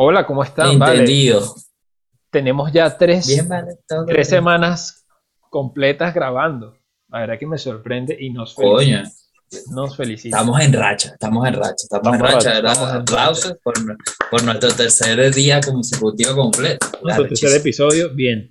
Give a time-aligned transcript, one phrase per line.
[0.00, 0.70] Hola, ¿cómo están?
[0.70, 1.42] Entendido.
[2.30, 3.78] Tenemos ya tres, Bien, vale.
[3.88, 4.38] todo tres bien.
[4.38, 5.04] semanas
[5.50, 6.76] completas grabando.
[7.08, 9.72] La verdad que me sorprende y nos Coño, felicita.
[9.74, 10.36] Nos felicita.
[10.38, 13.74] estamos en racha, estamos en racha, estamos, en Estamos en racha, estamos en Aplausos por,
[14.30, 16.86] por nuestro tercer día consecutivo completo.
[17.02, 18.50] Nuestro tercer episodio, bien.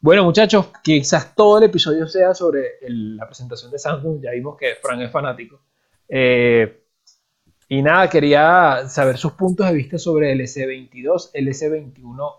[0.00, 4.22] Bueno, muchachos, quizás todo el episodio sea sobre el- la presentación de Samsung.
[4.22, 5.60] Ya vimos que Frank es fanático.
[6.08, 6.77] Eh,
[7.68, 12.32] y nada, quería saber sus puntos de vista sobre el S22, el S21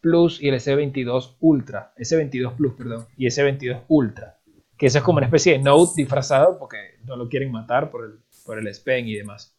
[0.00, 1.92] Plus y el S22 Ultra.
[1.98, 4.38] S22 Plus, perdón, y S22 Ultra.
[4.76, 8.04] Que eso es como una especie de Note disfrazado porque no lo quieren matar por
[8.04, 9.56] el, por el S Pen y demás.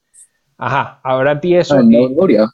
[0.58, 1.76] Ajá, ahora empiezo.
[1.76, 2.49] Ah, y- no murió.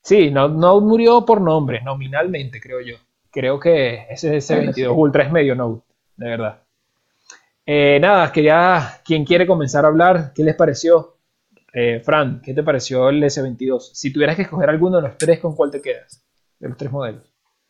[0.00, 2.96] Sí, no, Note murió por nombre, nominalmente, creo yo.
[3.30, 5.84] Creo que ese S22 Ultra es medio Note,
[6.16, 6.62] de verdad.
[7.66, 9.00] Eh, nada, quería.
[9.04, 10.32] ¿Quién quiere comenzar a hablar?
[10.34, 11.16] ¿Qué les pareció?
[11.74, 13.90] Eh, Fran, ¿qué te pareció el S22?
[13.94, 16.22] Si tuvieras que escoger alguno de los tres, ¿con cuál te quedas?
[16.58, 17.22] De los tres modelos.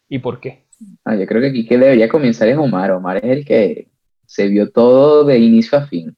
[0.08, 0.66] ¿Y por qué?
[1.04, 2.90] Ah, yo creo que aquí que debería comenzar es Omar.
[2.90, 3.88] Omar es el que
[4.26, 6.16] se vio todo de inicio a fin.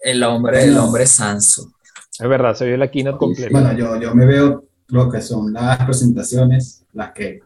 [0.00, 1.72] El hombre, el hombre Sanso.
[2.18, 3.50] Es verdad, se vio la keynote completa.
[3.50, 7.40] Bueno, yo, yo me veo lo que son las presentaciones, las que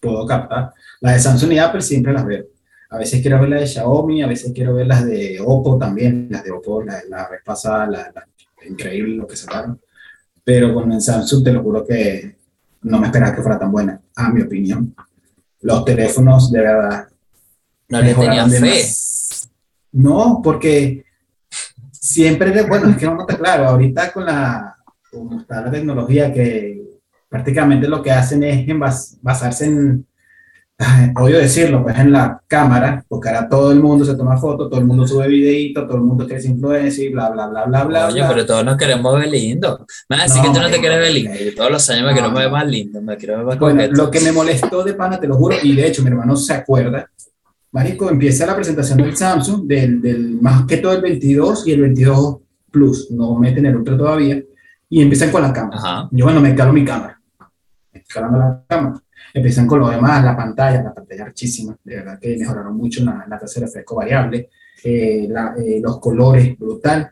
[0.00, 0.72] puedo captar.
[1.00, 2.44] Las de Samsung y Apple siempre las veo.
[2.90, 6.28] A veces quiero ver las de Xiaomi, a veces quiero ver las de Oppo también.
[6.30, 8.26] Las de Oppo, la, la vez pasada, la, la-
[8.66, 9.80] increíble lo que sacaron.
[10.44, 12.36] Pero con el Samsung te lo juro que
[12.82, 14.94] no me esperaba que fuera tan buena, a mi opinión.
[15.60, 17.08] Los teléfonos, de verdad,
[17.88, 18.84] No le tenía mejoraron fe.
[19.92, 21.04] No, porque
[21.90, 24.76] siempre, de- bueno, es que a estar claro, ahorita con la,
[25.10, 26.82] como está la tecnología que
[27.28, 30.06] prácticamente lo que hacen es en bas- basarse en,
[31.16, 34.78] odio decirlo, pues en la cámara, porque ahora todo el mundo se toma fotos, todo
[34.80, 37.84] el mundo sube videíto, todo el mundo quiere ser influencer y bla, bla, bla, bla,
[37.84, 38.06] bla.
[38.06, 38.28] Oye, bla.
[38.28, 39.84] pero todos nos queremos ver lindo.
[40.08, 41.32] Me vas a decir No, que tú no te quieres ver lindo.
[41.34, 42.52] Yo todos los años me quiero No, ver no.
[42.52, 44.02] más lindo, me quiero ver más Bueno, coqueto.
[44.04, 46.52] lo que me molestó de pana, te lo juro, y de hecho mi hermano se
[46.54, 47.10] acuerda,
[47.72, 51.80] Marico, empieza la presentación del Samsung, del, del más que todo el 22 y el
[51.82, 52.38] 22
[52.70, 54.40] Plus, no meten el Ultra todavía,
[54.88, 55.76] y empiezan con la cámara.
[55.76, 56.08] Ajá.
[56.12, 57.20] Yo, bueno, me calo mi cámara,
[57.92, 59.02] me calando la cámara.
[59.34, 63.24] Empiezan con lo demás, la pantalla, la pantalla archísima, de verdad que mejoraron mucho la,
[63.28, 64.48] la tasa de refresco variable,
[64.84, 67.10] eh, la- eh, los colores, brutal.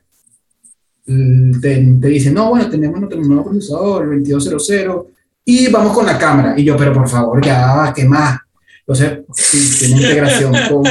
[1.06, 5.06] Mm, Te, te dicen, no, bueno, tenemos nuestro nuevo procesador, el 2200,
[5.44, 6.58] y vamos con la cámara.
[6.58, 8.38] Y yo, pero por favor, ya, ¿qué más?
[8.80, 10.84] Entonces, sí, tiene integración con,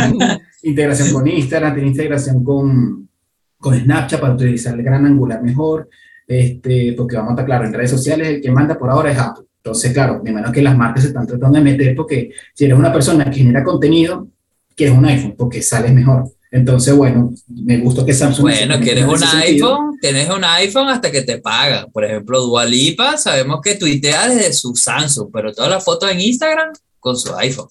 [0.63, 3.09] integración con Instagram, tiene integración con,
[3.57, 5.89] con Snapchat para utilizar el gran angular mejor,
[6.27, 9.17] este, porque vamos a estar claro, en redes sociales el que manda por ahora es
[9.17, 9.45] Apple.
[9.65, 12.77] Entonces, claro, me imagino que las marcas se están tratando de meter porque si eres
[12.77, 14.27] una persona que genera contenido,
[14.75, 16.29] quieres un iPhone porque sales mejor.
[16.51, 18.43] Entonces, bueno, me gusta que Samsung...
[18.43, 21.91] Bueno, meta en un iPhone, tienes un iPhone hasta que te pagan.
[21.91, 26.71] Por ejemplo, Dualipa, sabemos que tuitea desde su Samsung, pero todas las fotos en Instagram
[26.99, 27.69] con su iPhone.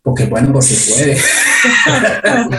[0.00, 1.16] Porque bueno, porque puede.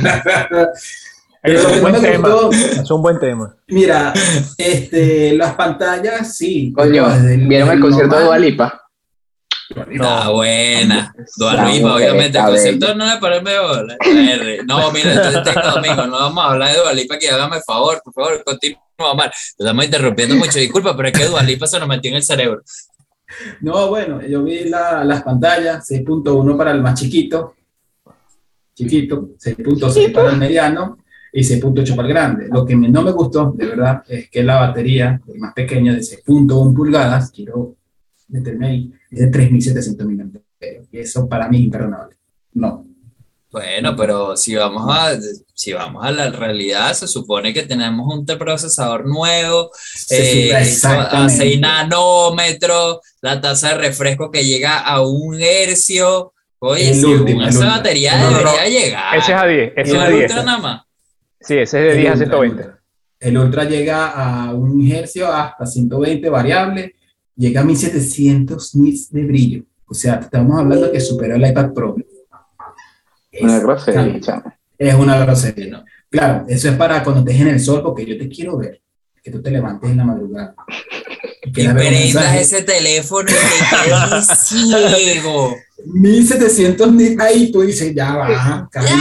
[1.43, 2.29] Pero Es un buen tema.
[2.29, 3.55] gustó, Es un buen tema.
[3.67, 4.13] mira,
[4.57, 6.71] este, las pantallas, sí.
[6.73, 7.05] Coño,
[7.47, 8.79] ¿vieron el concierto de Dualipa?
[9.69, 11.13] Está buena.
[11.35, 12.37] Dualipa, obviamente.
[12.37, 12.95] El bello.
[12.95, 13.97] no le parece bola.
[14.05, 14.63] R.
[14.65, 16.05] No, mira, entonces tengo domingo.
[16.07, 19.31] No vamos a hablar de Dualipa, que hágame el favor, por favor, continúa, Omar.
[19.31, 22.61] Te estamos interrumpiendo mucho, disculpa, pero es que Dualipa se nos metió en el cerebro.
[23.61, 27.55] No, bueno, yo vi la- las pantallas, 6.1 para el más chiquito,
[28.75, 30.99] chiquito, 6.6 para el mediano
[31.33, 32.47] y 6.8 para el grande.
[32.49, 35.99] Lo que no me gustó, de verdad, es que la batería el más pequeña de
[36.01, 37.75] 6.1 pulgadas, quiero
[38.27, 40.39] meterme ahí, es de 3.700 mAh.
[40.91, 42.15] Y eso para mí es imperdonable.
[42.53, 42.85] No.
[43.51, 45.15] Bueno, pero si vamos a,
[45.53, 49.69] si vamos a la realidad, se supone que tenemos un procesador nuevo,
[50.09, 51.35] eh, a exactamente.
[51.35, 56.33] 6 nanómetros, la tasa de refresco que llega a un hercio.
[56.59, 57.71] Oye, si último, esa último.
[57.71, 58.51] batería No, no, no.
[58.51, 59.17] debería llegar.
[59.17, 59.73] Ese es a 10.
[59.75, 60.23] Ese es a el 10.
[60.23, 60.82] ultra nada más.
[61.43, 62.63] Sí, ese es de 10 a El ultra, 120.
[63.19, 63.63] el ultra.
[63.65, 64.07] Llega
[64.47, 66.95] a un hercio hasta 120 variable,
[67.35, 69.63] llega a 1700 nits de brillo.
[69.85, 71.95] O sea, estamos hablando que superó el iPad Pro.
[73.41, 74.53] Una Es, grosería, chamo.
[74.77, 75.67] es una grosería.
[75.71, 75.83] ¿no?
[76.09, 78.79] Claro, eso es para cuando estés en el sol, porque yo te quiero ver.
[79.23, 80.53] Que tú te levantes en la madrugada.
[81.45, 85.55] Un prendas ese teléfono y te ciego.
[85.85, 88.97] 1700 nits ahí, tú dices, ya va, cálmate.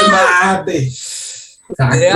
[0.00, 0.78] Cálmate.
[0.78, 1.98] Exacto.
[1.98, 2.14] Te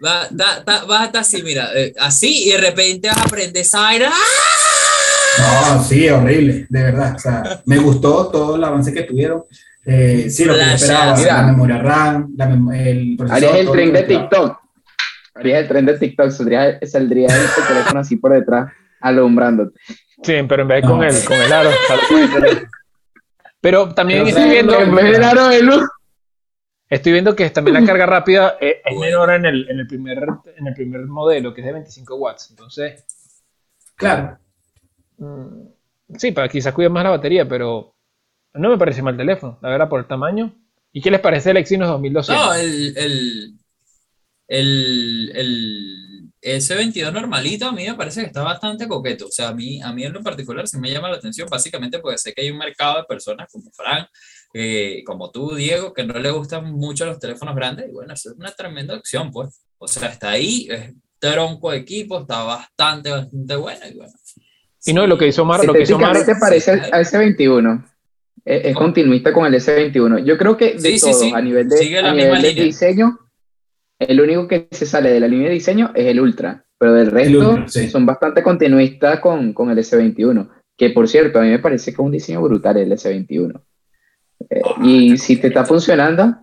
[0.00, 3.90] vas vas, así, mira, eh, así, y de repente vas a aprender esa.
[5.38, 7.14] No, sí, horrible, de verdad.
[7.16, 9.44] O sea, me gustó todo el avance que tuvieron.
[9.84, 11.36] Eh, sí, lo que yo esperaba, mira.
[11.36, 14.02] la memoria RAM, la mem- el procesador, Harías el tren de.
[14.02, 14.58] TikTok.
[15.34, 16.30] Harías el tren de TikTok.
[16.30, 18.70] Saldría, saldría el teléfono así por detrás.
[19.00, 19.78] alumbrándote.
[20.22, 20.94] Sí, pero en vez de No.
[20.94, 21.70] con el, con el aro.
[23.60, 25.82] Pero también Pero, estoy viendo, En vez del aro de luz.
[26.96, 30.18] Estoy viendo que también la carga rápida es, es menor en el, en, el primer,
[30.56, 32.50] en el primer modelo, que es de 25 watts.
[32.50, 33.04] Entonces,
[33.96, 34.38] Claro.
[35.18, 35.68] mm,
[36.18, 37.94] sí, para quizás cuide más la batería, pero
[38.54, 40.54] no me parece mal teléfono, la verdad, por el tamaño.
[40.92, 42.44] ¿Y qué les parece el Exynos 2200?
[42.46, 43.58] No, el, el,
[44.48, 49.26] el, el S22 normalito a mí me parece que está bastante coqueto.
[49.26, 51.98] O sea, a mí, a mí en lo particular sí me llama la atención, básicamente
[52.00, 54.08] porque sé que hay un mercado de personas como Frank,
[54.54, 57.88] eh, como tú, Diego, que no le gustan mucho los teléfonos grandes.
[57.88, 59.64] Y bueno, eso es una tremenda opción, pues.
[59.78, 63.80] O sea, está ahí, es tronco de equipo, está bastante, bastante bueno.
[63.90, 64.12] Y bueno.
[64.84, 67.88] y no, lo que hizo Omar, lo que hizo Omar, Estéticamente parece al al S21.
[68.44, 70.24] Es, es continuista con el S21.
[70.24, 71.32] Yo creo que de Sí, sí, todo, sí.
[71.34, 73.18] a nivel de, a nivel de diseño,
[73.98, 76.64] el único que se sale de la línea de diseño es el Ultra.
[76.78, 77.88] Pero del resto Ultra, sí.
[77.88, 80.48] son bastante continuistas con, con el S21.
[80.76, 83.60] Que por cierto, a mí me parece que es un diseño brutal el S21.
[84.54, 86.36] Eh, y si te está funcionando,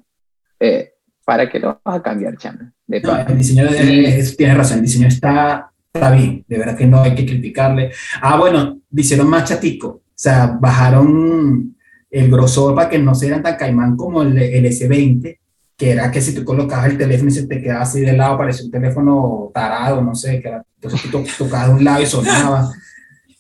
[0.60, 0.94] eh,
[1.26, 2.74] ¿para qué lo vas a cambiar, chama?
[2.88, 6.76] De No, el diseño de- es- tiene razón, el diseño está, está bien, de verdad
[6.76, 7.92] que no hay que criticarle.
[8.22, 11.76] Ah, bueno, hicieron más chatico, o sea, bajaron
[12.10, 15.38] el grosor para que no sean tan caimán como el, el S20,
[15.78, 18.38] que era que si tú colocabas el teléfono y se te quedaba así de lado,
[18.40, 22.02] parecía un teléfono tarado, no sé, que era, entonces tú to- tocabas de un lado
[22.02, 22.70] y sonaba.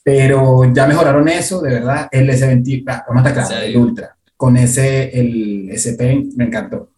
[0.03, 2.07] Pero ya mejoraron eso, de verdad.
[2.11, 3.53] El S20, ah, vamos a Sí.
[3.65, 6.91] el Ultra, con ese, el SP me encantó.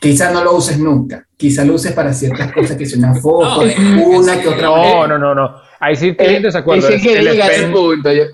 [0.00, 3.56] Quizás no lo uses nunca, quizás lo uses para ciertas cosas que son una foto,
[3.56, 4.62] No, es que una que otra.
[4.62, 5.54] no, no, no, no.
[5.78, 6.88] Ahí sí estoy en desacuerdo.
[6.88, 8.12] Ese que El ese Pen- punto.
[8.12, 8.24] yo-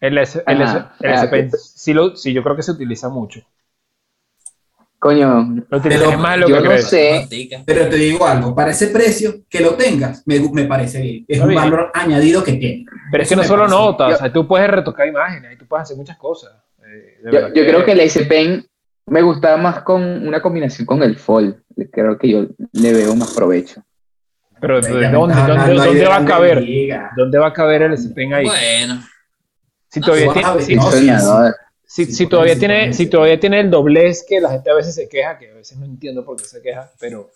[0.00, 2.62] el S- el S- Ajá, el S Pen, ah, sí, lo- sí, yo creo que
[2.62, 3.40] se utiliza mucho.
[5.00, 6.86] coño, Lo Pero más lo yo que no crees.
[6.88, 7.28] sé.
[7.66, 11.24] Pero te digo algo, para ese precio, que lo tengas, me, me parece bien.
[11.28, 11.60] Es un bien.
[11.60, 12.86] valor añadido que tiene.
[13.10, 13.76] Pero es que no solo parece.
[13.80, 16.52] notas, Yo- o sea, tú puedes retocar imágenes y tú puedes hacer muchas cosas.
[17.24, 18.66] Yo, creo que el S Pen
[19.06, 21.56] me gustaba más con una combinación con el Fold.
[21.92, 23.82] Creo que yo le veo más provecho.
[24.60, 25.34] Pero Ya ¿de me ¿dónde,
[25.74, 26.64] dónde, va a caber?
[27.16, 28.46] ¿Dónde va a caber el S Pen ahí?
[28.46, 29.02] Bueno,
[29.88, 30.78] Si todavía tiene, si,
[31.86, 34.74] si- sí, si por todavía tiene, si todavía tiene el doblez que la gente a
[34.74, 37.30] veces se queja, que a veces no entiendo por qué se queja, pero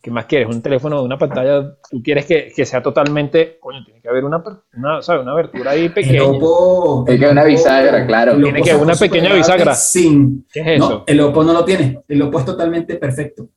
[0.00, 0.48] ¿qué más quieres?
[0.48, 4.24] Un teléfono de una pantalla, tú quieres que, que sea totalmente, coño, tiene que haber
[4.24, 4.42] una,
[4.74, 5.22] una, ¿sabes?
[5.22, 6.24] una abertura ahí El pequeña.
[6.24, 7.04] Oppo.
[7.08, 8.32] Hay que el una bisagra, claro.
[8.32, 9.74] el Tiene Oppo que sacó una pequeña bisagra.
[9.74, 10.46] Sin.
[10.52, 11.04] ¿Qué es No, eso?
[11.06, 12.02] el Oppo no lo tiene.
[12.08, 13.48] El Oppo es totalmente perfecto.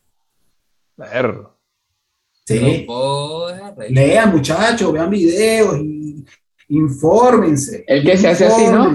[0.97, 1.35] Ver.
[2.45, 2.85] Sí.
[2.87, 3.93] Oppo es arrecho.
[3.93, 6.25] Lean, muchachos, vean videos y
[6.69, 7.83] infórmense.
[7.87, 8.93] El que se hace así, ¿no?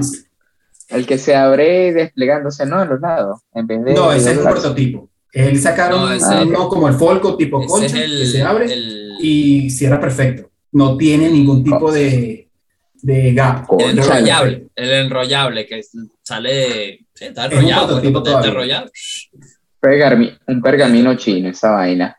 [0.88, 2.82] El que se abre desplegándose, ¿no?
[2.82, 3.40] En los lados.
[3.52, 3.94] En vez de.
[3.94, 4.60] No, ese es un doblarse.
[4.62, 5.07] prototipo.
[5.32, 9.12] Él sacaron No, uno como el Folco tipo concha, es el, que se abre el-
[9.20, 10.50] y cierra perfecto.
[10.72, 12.48] No tiene ningún tipo de,
[13.02, 13.66] de gap.
[13.78, 15.82] El enrollable, el enrollable que
[16.22, 18.90] sale, sí, está un enrollado, pues, prototipo está enrollado.
[19.80, 22.16] Pergami- un pergamino chino, esa vaina.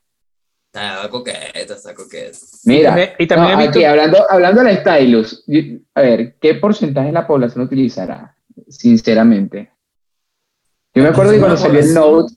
[0.71, 2.38] Está coqueto, está coqueto.
[2.65, 5.44] Mira, y también no, aquí hablando, hablando del stylus,
[5.95, 8.35] a ver, ¿qué porcentaje de la población utilizará?
[8.67, 9.71] Sinceramente.
[10.94, 12.33] Yo me acuerdo que cuando salió el Note,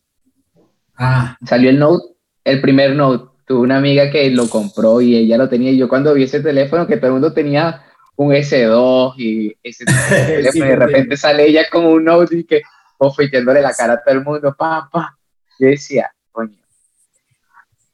[1.05, 5.37] Ah, salió el Note, el primer Note, tuve una amiga que lo compró y ella
[5.37, 5.73] lo tenía.
[5.73, 7.83] Y yo cuando vi ese teléfono que todo el mundo tenía
[8.15, 11.17] un S2 y ese teléfono, Sí, y de te repente entiendo.
[11.17, 12.63] sale ella con un Note y que
[12.99, 15.19] ofreciéndole la cara a todo el mundo, pa, pa.
[15.59, 16.57] Yo decía, coño.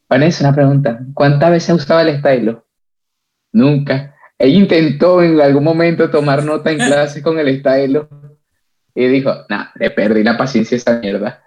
[0.09, 1.01] Vanessa, una pregunta.
[1.15, 2.57] ¿Cuántas veces usaba el stylus?
[3.53, 4.15] Nunca.
[4.39, 8.07] Ella intentó en algún momento tomar nota en clase con el stylus
[8.95, 11.43] y dijo, nah, le perdí la paciencia a esa mierda.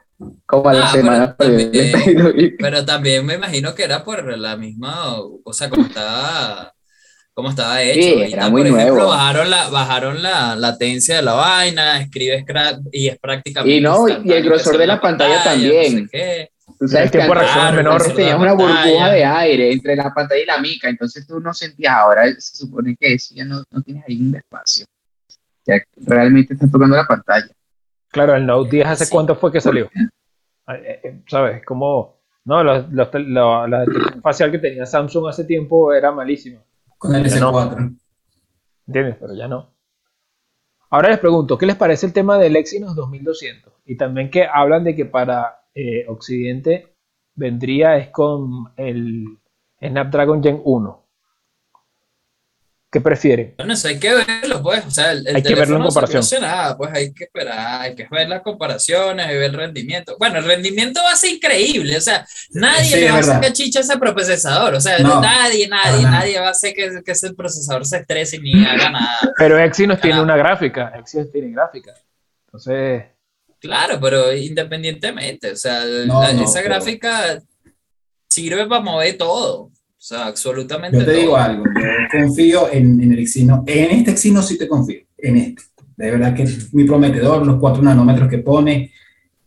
[0.46, 4.38] Como a la Ah, pero semana el también- Pero también me imagino que era por
[4.38, 6.74] la misma, o sea, como estaba,
[7.34, 8.02] como estaba hecho.
[8.02, 8.52] Sí, era tal.
[8.52, 9.10] muy por ejemplo, nuevo.
[9.10, 12.44] bajaron la, bajaron la latencia de la vaina, escribes
[12.92, 13.76] y es prácticamente.
[13.78, 15.94] Y no, y el grosor de la pantalla también.
[15.96, 16.50] no sé qué.
[16.80, 18.02] Tú sabes que es Claro, menor.
[18.16, 19.10] tenías la una burbuja pantalla.
[19.12, 22.96] de aire entre la pantalla y la mica, entonces tú no sentías, ahora se supone
[23.00, 24.86] que eso ya no, no tienes ahí un espacio.
[25.66, 27.50] Ya realmente estás tocando la pantalla.
[28.12, 29.12] Claro, el Note 10 hace Sí.
[29.12, 29.86] cuánto fue que salió.
[30.68, 31.66] Eh, eh, ¿Sabes?
[31.66, 36.12] Como, no, los- los tel- la, la detección facial que tenía Samsung hace tiempo era
[36.12, 36.62] malísima.
[36.98, 37.52] con el Ya no.
[37.52, 37.96] S4.
[38.88, 39.18] ¿Entiendes?
[39.20, 39.74] Pero ya no.
[40.92, 43.74] Ahora les pregunto, ¿qué les parece el tema del Exynos 2200?
[43.86, 46.94] Y también que hablan de que para eh, Occidente
[47.34, 49.26] vendría es con el
[49.82, 51.01] Snapdragon Gen 1.
[52.92, 53.54] ¿Qué prefieren?
[53.58, 54.86] Bueno, eso hay que verlo, pues.
[54.86, 56.20] O sea, el, el Hay que verlo en comparación.
[56.20, 59.56] produce nada, pues hay que esperar, hay que ver las comparaciones, hay que ver el
[59.56, 60.18] rendimiento.
[60.20, 63.54] Bueno, el rendimiento va a ser increíble, o sea, nadie Sí, le va a sacar
[63.54, 67.12] chicha a ese procesador, o sea, No, nadie, nadie, nadie va a hacer que, que
[67.14, 69.20] ese procesador se estrese ni haga nada.
[69.38, 70.92] Pero Exynos tiene una gráfica.
[71.00, 71.94] Exynos tiene gráfica.
[72.48, 73.06] Entonces,
[73.62, 77.40] Claro, pero independientemente, o sea, No, la- no, esa pero- gráfica
[78.28, 79.71] sirve para mover todo,
[80.02, 81.22] o sea, absolutamente Yo te todo.
[81.22, 83.60] digo algo, yo confío en, en el Exynos.
[83.68, 85.62] En este Exynos sí te confío, en este.
[85.96, 88.92] De verdad que es muy prometedor, los 4 nanómetros que pone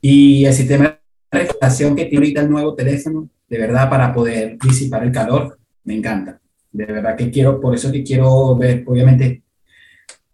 [0.00, 0.96] y el sistema
[1.32, 5.58] de refrigeración que tiene ahorita el nuevo teléfono, de verdad para poder disipar el calor,
[5.82, 6.40] me encanta.
[6.70, 9.42] De verdad que quiero, por eso que quiero ver, obviamente,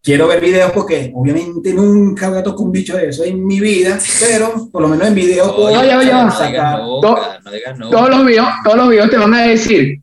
[0.02, 3.58] quiero ver videos porque obviamente nunca voy a tocar un bicho de eso en mi
[3.58, 7.78] vida, pero por lo menos en video puedo Oye, oye, no digas nunca, no digas
[7.78, 7.96] nunca.
[7.96, 10.02] Todos los videos, todos los videos te van a decir,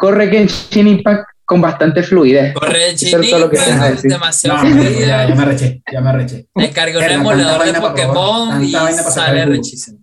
[0.00, 2.54] corre Genshin Impact con bastante fluidez.
[2.54, 3.18] Corre es a
[3.90, 4.10] decir.
[4.10, 5.00] demasiado No, no, fluida.
[5.00, 6.46] ya, ya me arreché, ya me arreché.
[6.54, 9.98] Descargué un emulador de Pokémon y sale rechísimo.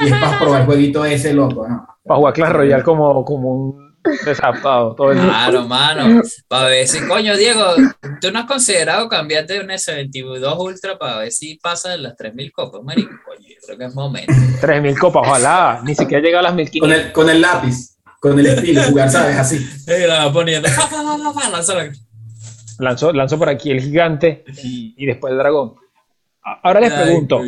[0.00, 1.86] Y es para probar el jueguito ese loco, ¿no?
[2.04, 3.90] para jugar Clash Royale como, como un
[4.24, 5.28] desadaptado todo el día.
[5.28, 6.22] Claro, mano.
[6.48, 7.64] Para ver si, coño, Diego,
[8.20, 12.16] ¿tú no has considerado cambiarte de un S22 Ultra para ver si pasa de las
[12.16, 13.10] 3000 copas, marico?
[13.26, 14.32] Coño, yo creo que es momento.
[14.60, 15.80] 3000 copas, ojalá.
[15.84, 16.92] Ni siquiera llega a las Con 1500.
[17.06, 19.36] el, con el lápiz, con el estilo, jugar, ¿sabes?
[19.36, 19.66] Así.
[19.86, 20.68] Y la va poniendo.
[22.78, 25.74] Lanzo, lanzo por aquí el gigante y, y después el dragón.
[26.42, 27.40] Ahora les Ay, pregunto,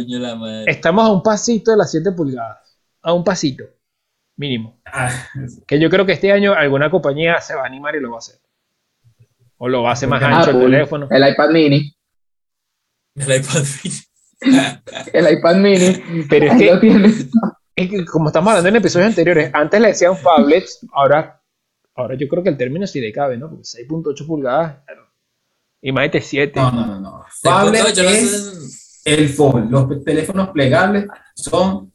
[0.66, 2.78] estamos a un pasito de las 7 pulgadas.
[3.02, 3.64] A un pasito,
[4.36, 4.80] mínimo.
[4.84, 5.10] Ah,
[5.66, 8.16] Que yo creo que este año alguna compañía se va a animar y lo va
[8.16, 8.36] a hacer.
[9.56, 11.08] O lo va a hacer más Apple, ancho el teléfono.
[11.10, 11.96] el iPad mini,
[13.14, 13.64] El iPad
[15.12, 17.26] el iPad mini, Pero es ahí que.
[17.74, 21.40] Es que como estamos hablando en episodios anteriores, antes le decían phablets, ahora,
[21.94, 23.48] ahora yo creo que el término sí le cabe, ¿no?
[23.48, 25.02] Porque 6.8 pulgadas, claro.
[25.80, 26.60] Imagínate 7.
[26.60, 27.24] no, no, no, no.
[27.42, 29.68] Phablet es el fold.
[29.68, 31.90] Los teléfonos plegables son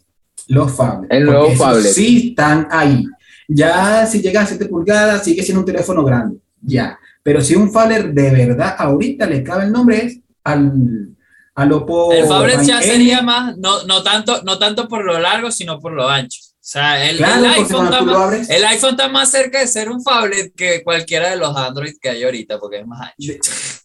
[0.50, 1.14] los phablets.
[1.14, 1.94] El nuevo phablet.
[1.94, 3.06] Sí están ahí.
[3.48, 6.38] Ya si llega a 7 pulgadas, sigue siendo un teléfono grande.
[6.62, 7.00] Ya.
[7.24, 11.16] Pero si un phablet de verdad ahorita le cabe el nombre es al,
[11.58, 12.12] al Oppo.
[12.14, 15.92] El Fablet ya sería más, no, no, tanto, no tanto por lo largo, sino por
[15.94, 16.40] lo ancho.
[16.42, 19.60] O sea, el, Claro, el iPhone está lo más, abres- el iPhone está más cerca
[19.62, 23.02] de ser un phablet que cualquiera de los Android que hay ahorita, porque es más
[23.02, 23.32] ancho.
[23.34, 23.40] De-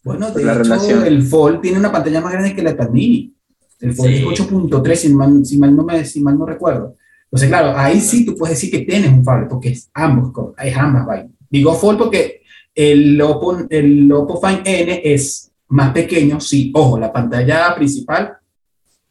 [0.04, 1.06] Bueno, Por de la hecho, relación.
[1.06, 3.32] el Fold tiene una pantalla más grande que la mini.
[3.80, 4.16] El Fold Sí.
[4.18, 6.96] es 8.3, si mal, si, mal no me, si mal no recuerdo.
[7.26, 10.76] Entonces, claro, ahí sí tú puedes decir que tienes un Fold, porque es ambos, es
[10.76, 11.30] ambas vainas.
[11.48, 12.42] Digo Fold porque
[12.74, 18.36] el Oppo, el Oppo Find N es más pequeño, sí, ojo, la pantalla principal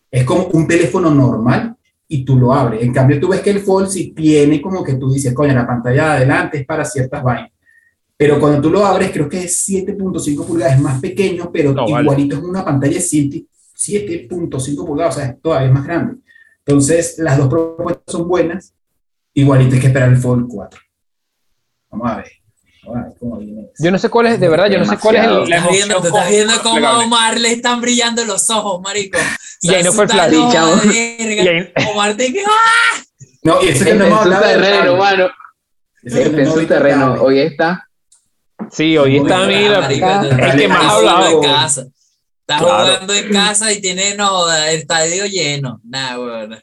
[0.10, 1.76] es como un teléfono normal
[2.08, 2.84] y tú lo abres.
[2.84, 5.66] En cambio, tú ves que el Fold sí tiene como que tú dices, coño, la
[5.66, 7.52] pantalla de adelante es para ciertas vainas.
[8.18, 11.88] Pero cuando tú lo abres, creo que es 7.5 pulgadas, es más pequeño, pero No,
[11.90, 12.04] vale.
[12.04, 16.18] igualito es una pantalla de 7 7.5 pulgadas, o sea, es todavía más grande.
[16.64, 18.76] Entonces, las dos propuestas son buenas,
[19.34, 20.80] igualito hay que esperar el Fold 4.
[21.90, 22.41] Vamos a ver.
[23.80, 25.72] Yo no sé cuál es, de verdad, yo no sé cuál es el- la Estás
[25.72, 27.00] viendo, estás cómo a.
[27.00, 29.20] Omar le están brillando los ojos, marico.
[29.62, 30.34] Y ahí no fue el flash.
[31.92, 33.02] Omar te que ¡ah!
[33.44, 35.30] No, y eso que no en hemos su hablado del terreno, mano.
[36.02, 37.14] Que Está en su terreno.
[37.22, 37.88] Hoy está.
[38.72, 41.30] Sí, hoy está mira, el que más hablado.
[41.30, 41.86] en casa.
[42.42, 45.80] Está jugando en casa y tiene no, el estadio lleno.
[45.84, 46.58] Nah, bueno.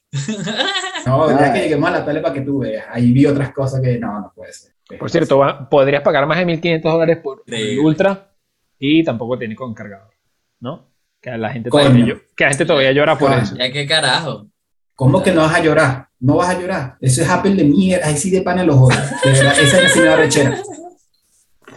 [1.06, 2.87] No, ya que lleguemos a la tablet para que tú veas.
[2.90, 4.72] Ahí vi otras cosas que no, no puede ser.
[4.99, 7.78] Por cierto, va- podrías pagar más de 1500 dólares por el.
[7.80, 8.30] Ultra
[8.78, 10.12] y tampoco tiene con cargador,
[10.61, 10.87] ¿no?
[11.21, 11.85] Que la gente Coño.
[11.87, 13.42] todavía, que la gente todavía llora por Coño.
[13.42, 13.57] eso.
[13.57, 14.47] Ya qué carajo.
[14.95, 16.09] ¿Cómo que no vas a llorar?
[16.21, 16.97] No vas a llorar.
[17.00, 18.07] Eso es Apple de mierda.
[18.07, 18.97] Ahí sí de pana los odio.
[19.25, 20.59] De verdad, esa es la rechera.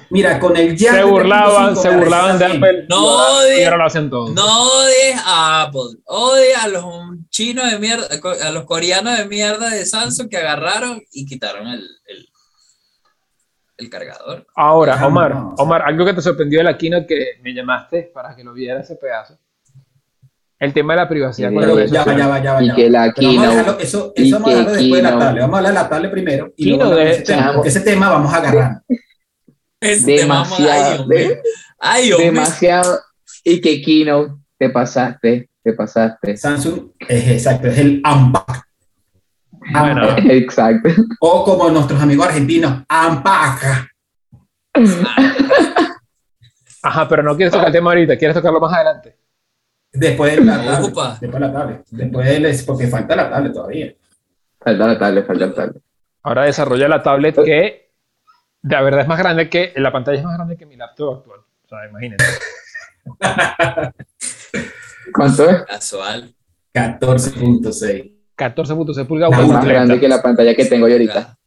[0.10, 0.94] Mira, con el ya.
[0.94, 4.30] Se burlaban, se burlaban de Apple No odies- ahora lo hacen todo.
[4.34, 6.86] No odies a Apple, odia a los
[7.30, 8.08] chinos de mierda,
[8.46, 12.28] a los coreanos de mierda de Samsung que agarraron y quitaron el, el,
[13.82, 14.46] el cargador.
[14.56, 15.36] Ahora, Ah, Omar.
[15.58, 18.80] Omar, algo que te sorprendió de la keynote que me llamaste para que lo viera
[18.80, 19.38] ese pedazo.
[20.60, 22.64] El tema de la privacidad Sí, con las ya, va, ya va, ya va.
[22.64, 23.58] Y ya que la Pero vamos a keynote.
[23.58, 25.42] dejarlo- eso, y eso vamos a dejarlo después de la tablet.
[25.42, 26.54] Vamos a hablar de la tablet primero.
[26.56, 28.82] Y luego de ese tema, ese tema vamos a agarrar.
[29.80, 31.08] Ese tema, vamos- ay, Demasiado.
[31.08, 31.42] De-
[31.80, 33.00] Ay, demasiado.
[33.44, 35.50] Y que Keynote te pasaste.
[35.64, 36.38] Te pasaste.
[36.38, 38.64] Samsung es exacto, es el AMPAC.
[39.72, 40.10] Bueno.
[40.10, 40.26] AMPAC.
[40.30, 40.90] Exacto.
[41.20, 43.90] O como nuestros amigos argentinos, AMPAC.
[46.84, 49.16] Ajá, pero no quieres tocar el tema ahorita, quieres tocarlo más adelante.
[49.94, 50.92] Después de la tablet.
[50.92, 51.18] Opa.
[51.20, 51.86] Después de la tablet.
[51.92, 53.94] Después de, porque falta la tablet todavía.
[54.60, 55.84] Falta la tablet, falta la tablet.
[56.24, 57.92] Ahora desarrolla la tablet que
[58.64, 61.40] La verdad es más grande que, la pantalla es más grande que mi laptop actual.
[61.40, 62.24] O sea, imagínate.
[65.14, 65.64] ¿Cuánto es?
[65.64, 66.34] Casual.
[66.74, 68.21] 14.6.
[68.42, 69.40] 14.6 pulgadas.
[69.40, 69.68] Es más 30.
[69.74, 71.38] grande que la pantalla que tengo yo ahorita.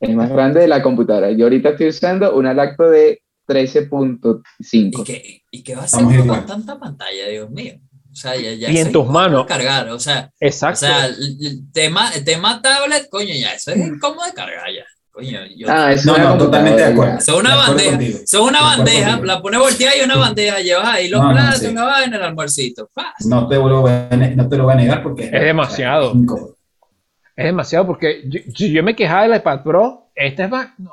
[0.00, 1.30] Es más grande de la computadora.
[1.32, 5.04] Yo ahorita estoy usando una lacto de ¿Y 13.5.
[5.04, 7.74] qué, ¿Y qué va a hacer con tanta pantalla, Dios mío?
[8.10, 9.46] O sea, ya, ya Y en tus manos.
[9.46, 10.80] cargar, o sea, o Exacto.
[10.80, 14.84] sea, el, el tema, el tema tablet, coño, ya, eso es incómodo de cargar ya.
[15.12, 17.20] Coño, yo, Ah, No, no, totalmente de acuerdo.
[17.20, 17.90] Son una acuerdo bandeja.
[17.98, 18.18] contigo.
[18.26, 19.24] son una bandeja, contigo.
[19.26, 21.66] la pones volteada y una bandeja, llevas ahí los No, no, platos, sí.
[21.66, 22.90] una vaina, el almuercito.
[23.26, 26.14] No te, lo voy a, no te lo voy a negar porque Es demasiado.
[27.36, 30.70] es demasiado porque yo, si yo me quejaba del iPad Pro, este es más.
[30.78, 30.90] No.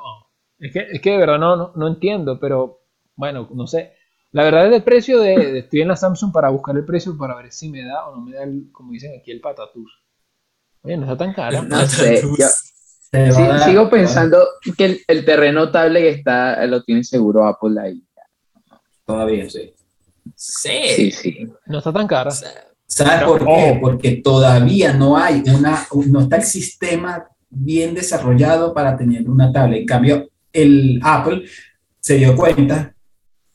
[0.58, 2.80] Es que, es que de verdad no, no, no entiendo, pero
[3.16, 3.94] bueno, no sé.
[4.32, 7.16] La verdad es el precio de, de- Estoy en la Samsung para buscar el precio
[7.16, 9.90] para ver si me da o no me da, el, como dicen aquí, el patatús.
[10.82, 11.62] Oye, no está tan cara.
[11.68, 12.46] No sé, yo-
[13.12, 14.38] Sí, a dar- sigo pensando
[14.76, 18.02] que el, el terreno tablet está, lo tiene seguro Apple ahí.
[19.04, 19.72] Todavía, sí.
[20.36, 20.70] Sí.
[20.94, 21.48] Sí, sí.
[21.66, 22.30] No está tan cara.
[22.86, 23.78] ¿Sabes por qué?
[23.80, 29.80] Porque todavía no hay una, no está el sistema bien desarrollado para tener una tablet.
[29.80, 31.44] En cambio, el Apple
[31.98, 32.94] se dio cuenta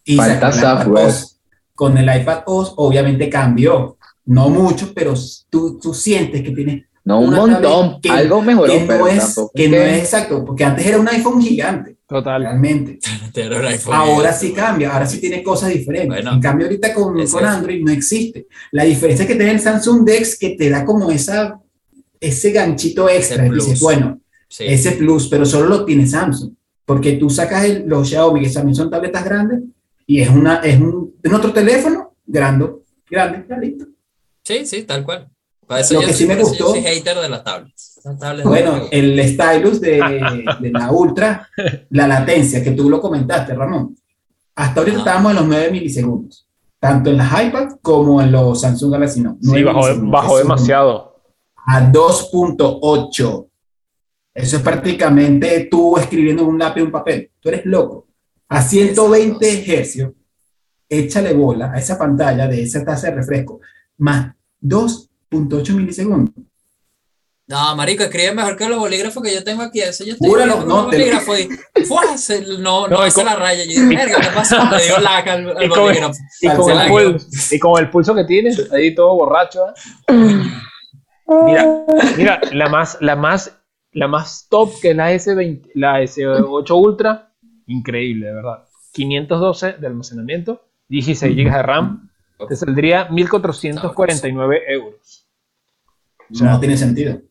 [0.04, 1.08] y Falta sacó el iPad software.
[1.08, 1.40] OS.
[1.74, 5.14] Con el iPad OS obviamente cambió, no mucho, pero
[5.50, 9.20] tú, tú sientes que tiene No un montón, que- algo mejoró, que no pero es,
[9.24, 9.52] tampoco.
[9.56, 12.42] que no es exacto, porque antes era un iPhone gigante, Total.
[12.42, 12.98] realmente.
[13.34, 13.94] te era un iPhone.
[13.96, 16.10] Ahora sí cambia, ahora sí tiene cosas diferentes.
[16.10, 17.46] Bueno, en cambio, ahorita con, con.
[17.46, 18.48] Android no existe.
[18.72, 21.60] La diferencia es que tiene el Samsung Dex que te da como esa,
[22.20, 23.46] ese ganchito extra.
[23.46, 23.80] Ese y dices, plus.
[23.82, 24.64] bueno, Sí.
[24.68, 26.54] ese plus, pero solo lo tiene Samsung.
[26.86, 29.62] Porque tú sacas el- los Xiaomi, que también son tabletas grandes,
[30.08, 32.68] y es, una, es, un, es otro teléfono grande,
[33.10, 33.86] grande, ya listo.
[34.44, 35.28] sí, sí, tal cual.
[35.68, 38.02] Para eso Lo yo que soy- sí me yo gustó- soy hater de las tablets.
[38.04, 39.98] Las tablets Bueno, no- el stylus de,
[40.62, 41.48] de la Ultra,
[41.90, 43.96] la latencia que tú lo comentaste, Ramón.
[44.56, 45.06] Hasta ahorita Ajá.
[45.10, 46.48] estábamos en los 9 milisegundos,
[46.80, 49.40] tanto en las iPad como en los Samsung Galaxy Note.
[49.42, 51.16] Sí, 9 bajó, demasiado.
[51.66, 53.48] A 2.8.
[54.34, 57.32] Eso es prácticamente tú escribiendo en un lápiz un papel.
[57.40, 58.08] Tú eres loco.
[58.50, 60.12] A 120 hercios,
[60.88, 63.60] échale bola a esa pantalla de esa tasa de refresco,
[63.98, 64.36] más
[65.32, 66.34] 2.8 milisegundos.
[67.48, 69.80] No, marico, escribe mejor que los bolígrafos que yo tengo aquí.
[69.80, 72.18] Eso yo estoy Júralo, escribiendo no, con te- un bolígrafo y ¡fua!
[72.18, 73.64] Se- no, no, No, y hace con- la raya.
[73.66, 74.58] Yo digo, verga, ¿qué pasó?
[74.76, 76.14] Le dio laca al, al Y con- bolígrafo.
[76.42, 79.60] Y con, el pulso, y con el pulso que tiene, ahí todo borracho.
[80.08, 80.44] ¿eh?
[81.28, 81.86] Mira,
[82.18, 83.56] mira, la más, la más,
[83.92, 87.32] la más top que es la S20, la S8 Ultra,
[87.68, 88.64] increíble, de verdad.
[88.94, 92.10] 512 de almacenamiento, 16 GB de RAM,
[92.48, 95.28] te saldría 1449 euros.
[96.32, 97.22] O sea, no tiene sentido.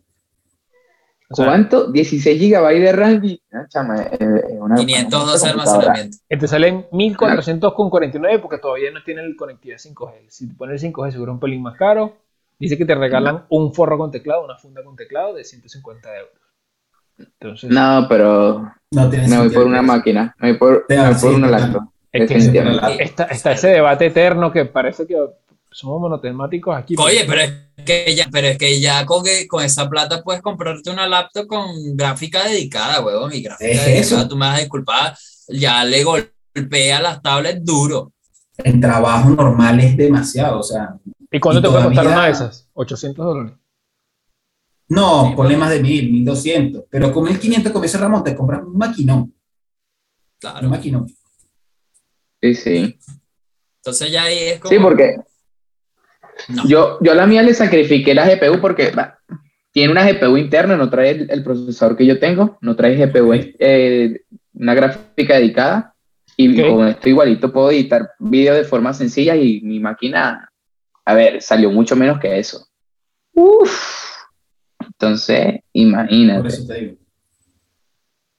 [1.28, 1.90] ¿Cuánto?
[1.90, 3.24] 16 GB de RAM.
[3.24, 5.92] y- ah, chama, es- es una- 512 de una computadora.
[5.94, 6.18] almacenamiento.
[6.28, 10.26] te salen 1449 porque todavía no tiene el conectividad 5G.
[10.28, 12.16] Si te pones el 5G seguro es un pelín más caro.
[12.58, 16.34] Dice que te regalan un forro con teclado, una funda con teclado de 150 euros.
[17.18, 20.36] Entonces, No, pero No tiene me voy por una máquina.
[20.38, 21.88] Me voy por, me voy por sí, una total.
[22.14, 25.16] Es que está, está ese debate eterno que parece que
[25.70, 26.94] somos monotemáticos aquí.
[26.98, 27.52] Oye, pero es
[27.84, 31.66] que ya, pero es que ya con, con esa plata puedes comprarte una laptop con
[31.96, 33.32] gráfica dedicada, huevón.
[33.34, 34.28] Y gráfica Es dedicada, eso.
[34.28, 35.16] tú me vas a disculpar,
[35.48, 38.12] ya le golpea las tablets duro.
[38.58, 40.60] En trabajo normal es demasiado.
[40.60, 40.94] O sea,
[41.32, 42.68] ¿Y cuánto y te puede costar una de esas?
[42.74, 43.52] 800 dólares.
[44.88, 46.84] no, Sí, ponle más de 1000, 1200.
[46.88, 49.18] Pero con 1500, como dice Ramón, te compras un maquinón.
[49.18, 49.34] Un
[50.38, 50.68] Claro.
[50.68, 51.06] maquinón.
[52.52, 52.98] Sí, sí.
[53.78, 54.74] Entonces ya ahí es como.
[54.74, 55.16] Sí, porque
[56.48, 56.68] No.
[56.68, 58.92] yo, yo a la mía le sacrifiqué la GPU porque
[59.72, 63.32] tiene una GPU interna, no trae el, el procesador que yo tengo, no trae GPU,
[63.34, 64.20] eh,
[64.52, 65.94] una gráfica dedicada.
[66.36, 66.68] Y Ok.
[66.68, 70.50] con esto igualito puedo editar video de forma sencilla y mi máquina,
[71.04, 72.66] a ver, salió mucho menos que eso.
[73.32, 74.12] Uf.
[74.84, 76.48] Entonces, Por imagínate.
[76.48, 76.96] eso te digo.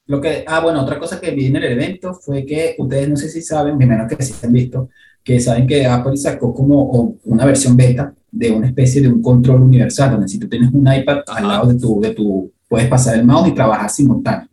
[0.08, 3.16] Lo que, ah, bueno, otra cosa que vi en el evento fue que ustedes no
[3.16, 4.90] sé si saben, menos que sí han visto,
[5.24, 9.64] que saben que Apple sacó como una versión beta de una especie de un control
[9.64, 13.16] universal, donde si tú tienes un iPad al lado de tu, de tu, puedes pasar
[13.16, 14.48] el mouse y trabajar simultáneo.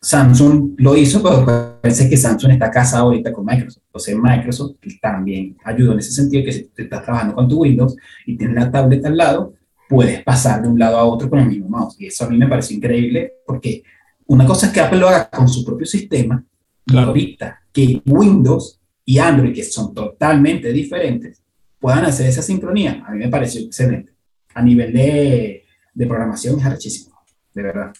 [0.00, 1.44] Samsung lo hizo, pero
[1.80, 3.82] parece que Samsung está casado ahorita con Microsoft.
[3.86, 7.96] Entonces Microsoft también ayudó en ese sentido, que si tú estás trabajando con tu Windows
[8.26, 9.54] y tienes la tablet al lado,
[9.88, 11.96] puedes pasar de un lado a otro con el mismo mouse.
[11.98, 13.82] Y eso a mí me pareció increíble porque
[14.28, 16.42] una cosa es que Apple lo haga con su propio sistema
[16.86, 17.08] y Claro.
[17.08, 21.42] ahorita que Windows y Android, que son totalmente diferentes,
[21.78, 23.04] puedan hacer esa sincronía.
[23.06, 24.12] A mí me pareció excelente.
[24.54, 25.64] A nivel de,
[25.94, 27.16] de programación es archísimo,
[27.54, 27.92] de verdad.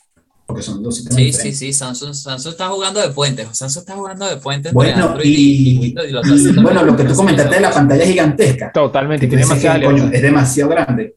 [0.46, 1.58] porque son dos sistemas Sí, sí, diferentes.
[1.58, 3.48] sí, Samsung, Samsung está jugando de puentes.
[3.52, 4.72] Samsung está jugando de puentes.
[4.72, 7.60] entre Bueno, Android y, Windows y lo está y, bueno, lo que tú comentaste de
[7.60, 11.16] la pantalla gigantesca, Totalmente, que dices que, coño, es demasiado grande.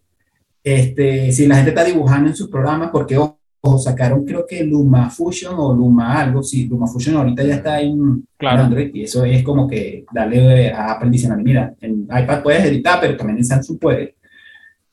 [0.64, 3.40] Este, si la gente está dibujando en sus programas, porque ojo,
[3.78, 8.26] sacaron creo que Luma Fusion o Luma algo, sí, Luma Fusion ahorita ya está en,
[8.38, 8.62] Claro.
[8.62, 12.66] en Android y eso es como que darle a Apple diciendo, mira, en iPad puedes
[12.66, 14.16] editar, pero también en Samsung puedes.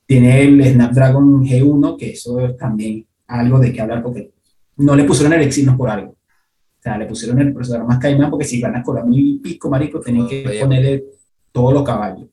[0.05, 4.31] Tiene el Snapdragon G1, que eso es también algo de que hablar porque
[4.77, 6.11] no le pusieron el Exynos por algo.
[6.11, 9.69] O sea, le pusieron el procesador más caimán porque si van a cobrar mil pico,
[9.69, 10.59] marico, tienen que Oye.
[10.61, 11.03] ponerle
[11.51, 12.27] todos los caballos.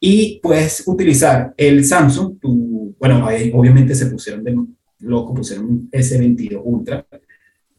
[0.00, 4.56] Y puedes utilizar el Samsung, tu, bueno, obviamente se pusieron de
[5.00, 7.04] loco, pusieron un S22 Ultra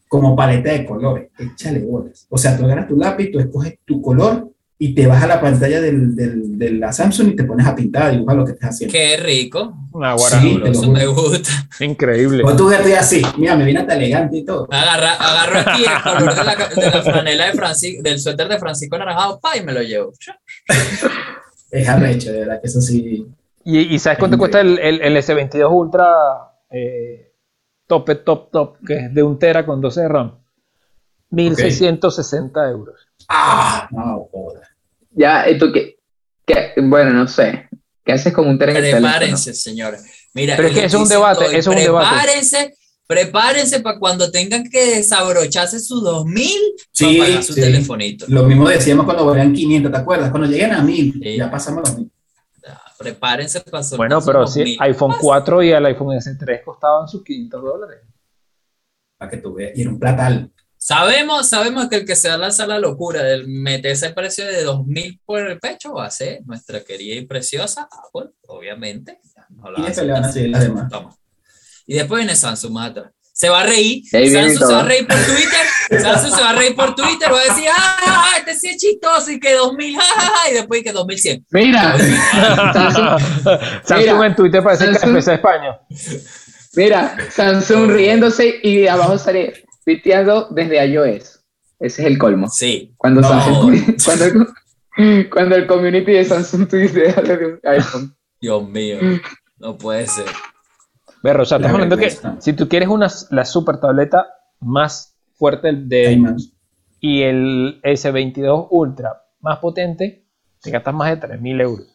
[0.08, 2.26] como paleta de colores, échale bolas.
[2.28, 4.48] O sea, tú agarras tu lápiz, tú escoges tu color
[4.82, 7.74] y te vas a la pantalla del, del- de la Samsung y te pones a
[7.76, 8.92] pintar, dibujar lo que estés haciendo.
[8.92, 9.74] Qué rico.
[9.92, 10.16] Una.
[10.18, 11.50] Sí, Eso me gusta.
[11.80, 12.42] Increíble.
[12.44, 14.66] O tú así, mira, me viene hasta elegante y todo.
[14.72, 18.58] Agarra, agarro aquí el color de la, de la franela de Francisco, del suéter de
[18.58, 20.12] Francisco Naranjado, pa, y me lo llevo.
[21.70, 23.26] Es arrecho, de verdad que eso sí.
[23.64, 26.06] ¿Y, y sabes cuánto cuesta el, el, el S22 Ultra
[26.70, 27.32] eh,
[27.86, 30.38] top, top, top, que es de un tera con 12 de RAM?
[31.30, 33.00] 1660 euros.
[33.28, 34.62] Ah, no, joder.
[35.12, 35.98] Ya, ¿esto qué?
[36.46, 36.72] qué?
[36.82, 37.68] Bueno, no sé.
[38.04, 39.08] ¿Qué haces con un tera en el teléfono?
[39.08, 40.04] Prepárense, señores.
[40.34, 42.08] Mira, Pero es que es un debate, es un debate.
[42.08, 42.74] Prepárense,
[43.06, 46.48] prepárense para cuando tengan que desabrocharse sus 2000
[46.92, 47.60] Sí, para pagar su sí.
[47.60, 48.26] telefonito.
[48.28, 50.30] Lo mismo decíamos cuando valían 500, ¿te acuerdas?
[50.30, 51.36] Cuando lleguen a 1000, Sí.
[51.36, 52.10] ya pasamos los 1000.
[53.00, 54.66] Prepárense para Bueno, pero 2000.
[54.66, 58.00] si iPhone 4 y el iPhone S3 costaban sus 500 dólares.
[59.16, 59.72] Para que tú veas.
[59.74, 60.52] Y era un platal.
[60.76, 65.20] Sabemos, sabemos que el que se lanza la locura del meter ese precio de 2000
[65.24, 69.18] por el pecho va a ser nuestra querida y preciosa Apple, obviamente.
[69.62, 70.34] La Y después le van a así.
[70.34, 70.88] seguir las demás.
[70.90, 71.16] Toma.
[71.86, 73.12] Y después viene Samsung más atrás.
[73.40, 74.02] Se va a reír.
[74.10, 76.02] Samsung se va a reír por Twitter.
[76.02, 77.32] Samsung se va a reír por Twitter.
[77.32, 80.54] Va a decir, ah, este sí es chistoso y que 2000, ja, ja, ja", y
[80.54, 81.46] después que 2100.
[81.50, 81.96] Mira,
[83.84, 85.78] Samsung, en Twitter parece que Samsung- KFC España.
[86.76, 91.40] mira, Samsung riéndose y de abajo sale piteando desde iOS.
[91.78, 92.46] Ese es el colmo.
[92.50, 92.92] Sí.
[92.98, 93.28] Cuando, No.
[93.30, 94.24] Samsung- cuando,
[94.98, 98.14] el, cuando el community de Samsung tuitea desde un iPhone.
[98.38, 98.98] Dios mío.
[99.58, 100.26] No puede ser.
[101.22, 104.26] Pero, o sea, estamos La hablando que si tú quieres una, la super tableta
[104.60, 106.18] más fuerte de
[107.00, 110.26] y el S22 Ultra más potente,
[110.60, 111.86] te gastas más de 3.000 euros.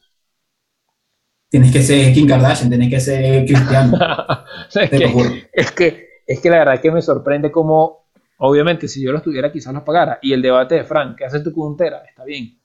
[1.49, 3.97] Tienes que ser Kim Kardashian, tienes que ser cristiano.
[4.73, 8.07] Es, que, es, que, es que la verdad que me sorprende como,
[8.39, 10.17] obviamente, si yo los tuviera quizás los pagara.
[10.21, 12.03] Y el debate de Frank, ¿qué haces tú con un tera?
[12.03, 12.57] Está bien.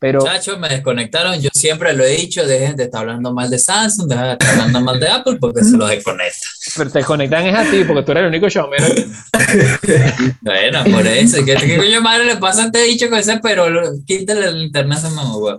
[0.00, 1.40] Pero Muchachos, me desconectaron.
[1.40, 4.50] Yo siempre lo he dicho, dejen de estar hablando mal de Samsung, dejen de estar
[4.50, 6.38] hablando mal de Apple porque se los desconecta.
[6.76, 8.78] pero te conectan es a ti porque tú eres el único showman.
[10.42, 11.44] Bueno, por eso.
[11.44, 13.64] ¿Qué, qué coño madre le pasa a este dicho con ese pero
[14.06, 15.58] quítale el internet a mamá.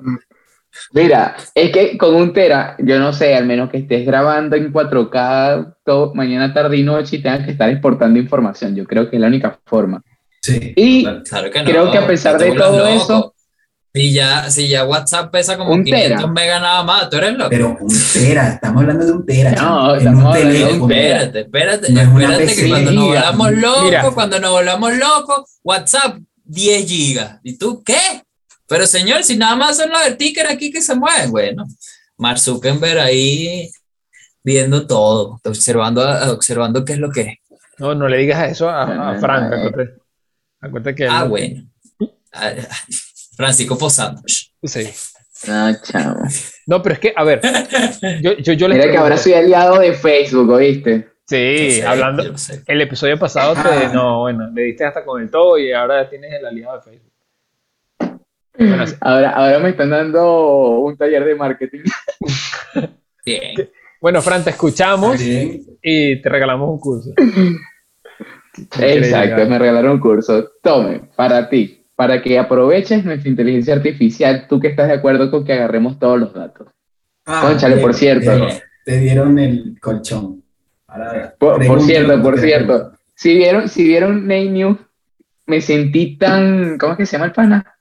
[0.94, 4.72] Mira, es que con un tera, yo no sé, al menos que estés grabando en
[4.72, 8.76] 4K todo, mañana, tarde y noche y tengas que estar exportando información.
[8.76, 10.02] Yo creo que es la única forma.
[10.42, 10.74] Sí.
[10.76, 11.24] Y total.
[11.24, 11.66] Claro que no.
[11.70, 13.04] Creo que a pesar te de todo loco.
[13.04, 13.34] eso-
[13.92, 16.28] Si ya, si ya WhatsApp pesa como Un 500 tera.
[16.32, 17.50] megas nada más, tú eres loco.
[17.50, 19.52] Pero un tera, estamos hablando de un tera.
[19.54, 21.22] No, estamos un hablando de un tera.
[21.24, 24.12] Espérate, espérate, No espérate que cuando nos volvamos locos, Mira.
[24.12, 27.40] cuando nos volvamos locos, WhatsApp 10 gigas.
[27.44, 27.98] ¿Y tú qué?
[28.68, 31.66] Pero señor, si nada más son los de ticker aquí que se mueven, bueno.
[32.18, 33.72] Mark Zuckerberg ahí
[34.44, 37.38] viendo todo, observando, observando qué es lo que es.
[37.80, 39.52] No, no le digas eso a, a Frank.
[39.52, 39.94] Acuérdate,
[40.62, 41.64] acuérdate que él Ah, no- bueno.
[43.40, 44.22] Ah, ah, Francisco Posando.
[44.26, 44.90] Sí.
[45.48, 46.24] No, chamo.
[46.68, 47.40] No, pero es que, a ver,
[48.22, 51.08] yo, yo, yo les Mira que ahora soy aliado de Facebook, ¿oíste?
[51.26, 52.24] Sí, sé, hablando.
[52.68, 53.60] El episodio pasado te.
[53.62, 53.92] Ah.
[53.94, 56.82] No, bueno, le diste hasta con el todo y ahora ya tienes el aliado de
[56.82, 57.14] Facebook.
[58.58, 58.96] Bueno, sí.
[59.00, 61.84] Ahora, ahora me están dando un taller de marketing.
[63.26, 63.70] Bien.
[64.02, 65.62] Bueno, Fran, te escuchamos Bien.
[65.82, 67.14] y te regalamos un curso.
[68.80, 70.52] Exacto, me regalaron un curso.
[70.62, 75.44] Tome, para ti, para que aproveches nuestra inteligencia artificial, tú que estás de acuerdo con
[75.44, 76.70] que agarremos todos los datos.
[77.26, 78.48] Ah, Cónchale, bien, por cierto.
[78.86, 80.42] Te dieron el colchón.
[80.88, 84.78] Ahora, Por, cierto, por cierto, si vieron, si vieron Nate News,
[85.46, 87.76] me sentí tan, ¿cómo es que se llama el pana?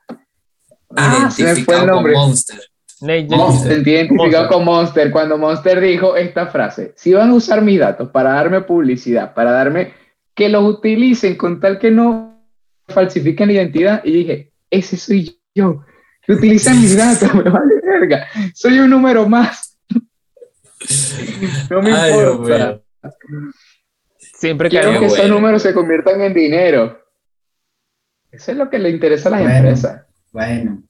[0.96, 2.12] Ah, se me fue el con nombre.
[2.14, 2.58] Monster.
[3.02, 3.72] Nate, Monster.
[3.72, 4.48] sentí identificado Monster.
[4.48, 6.92] con Monster cuando Monster dijo esta frase.
[6.96, 9.92] Si van a usar mis datos para darme publicidad, para darme
[10.34, 12.37] que los utilicen con tal que no
[12.88, 15.84] falsifiquen la identidad, y dije, ese soy yo.
[16.22, 18.26] Que utilizan mis datos, me vale verga.
[18.54, 19.78] Soy un número más.
[21.70, 22.80] No me Ay, importa.
[24.18, 26.98] Siempre Quiero que esos números se conviertan en dinero.
[28.30, 29.56] Eso es lo que le interesa a las Bueno.
[29.56, 30.02] empresas.
[30.32, 30.82] Bueno.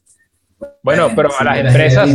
[0.83, 2.11] Bueno, pero a las empresas,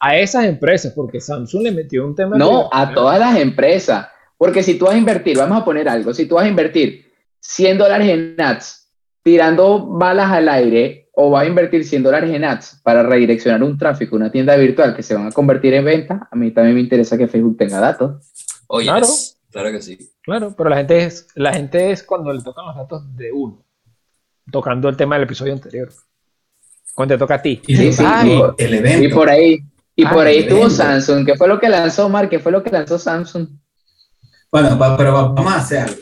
[0.00, 2.36] a esas empresas, porque Samsung le metió un tema.
[2.36, 4.06] No, a todas las empresas.
[4.36, 7.10] Porque si tú vas a invertir, vamos a poner algo, si tú vas a invertir
[7.40, 8.79] 100 dólares en ads
[9.22, 13.76] tirando balas al aire o vas a invertir 100 dólares en ads para redireccionar un
[13.76, 16.80] tráfico, una tienda virtual que se van a convertir en venta, a mí también me
[16.80, 18.26] interesa que Facebook tenga datos.
[18.68, 19.06] Oye, Claro.
[19.50, 19.98] claro que sí.
[20.22, 23.62] Claro, pero la gente es, la gente es cuando le tocan los datos de uno,
[24.50, 25.90] tocando el tema del episodio anterior.
[26.94, 27.60] Cuando te toca a ti.
[27.66, 29.06] y Sí, lo- sí, y y- el evento.
[29.06, 29.60] Y por ahí,
[29.96, 30.74] y Ah, por ahí estuvo evento.
[30.76, 31.26] Samsung.
[31.26, 32.28] ¿Qué fue lo que lanzó Mar?
[32.28, 33.48] ¿Qué fue lo que lanzó Samsung?
[34.50, 36.00] Bueno, pa- pero va- vamos a hacer algo.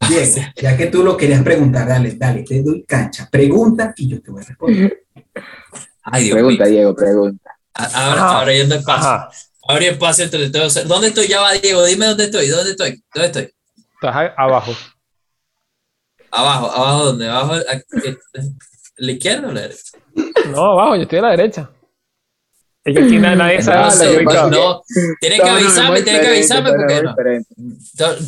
[0.56, 3.28] Ya que tú lo querías preguntar, dale, dale, te doy cancha.
[3.30, 5.04] Pregunta y yo te voy a responder.
[6.02, 6.72] Ay, Dios Pregunta, mío.
[6.72, 7.50] Diego, pregunta.
[7.74, 8.38] Ahora, Ajá.
[8.38, 9.08] ahora yendo espacio.
[9.08, 9.30] Ajá.
[9.68, 10.88] Ahora espacio entre todos.
[10.88, 11.26] ¿Dónde estoy?
[11.28, 11.84] Ya va, Diego.
[11.84, 12.48] Dime dónde estoy.
[12.48, 13.02] ¿Dónde estoy?
[13.14, 13.54] ¿Dónde estoy?
[13.94, 14.72] Estás abajo.
[16.30, 17.28] Abajo, abajo, ¿dónde?
[17.28, 18.16] Abajo, eh,
[18.96, 19.98] ¿la izquierda o la derecha?
[20.50, 21.70] No, abajo, yo estoy a la derecha.
[21.70, 23.30] Es que aquí na- nadie sabe Ah, dónde estoy que No,
[25.50, 27.14] avisarme, tienen que avisarme porque no.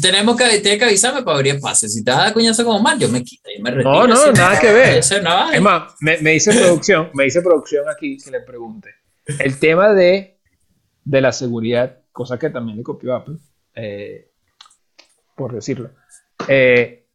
[0.01, 1.89] Tenemos que, tienen que avisarme para abrir espacio.
[1.89, 3.49] Si te das cuñazo como mal, yo me quito.
[3.57, 4.07] Yo me retiro.
[4.07, 4.99] No, no, nada que ver.
[4.99, 8.95] Es más, me, me dice producción, me dice producción aquí que le pregunte.
[9.39, 10.39] El tema de,
[11.05, 13.37] de la seguridad, cosa que también le copió Apple,
[13.75, 14.31] eh,
[15.37, 15.91] por decirlo,
[16.49, 17.07] eh,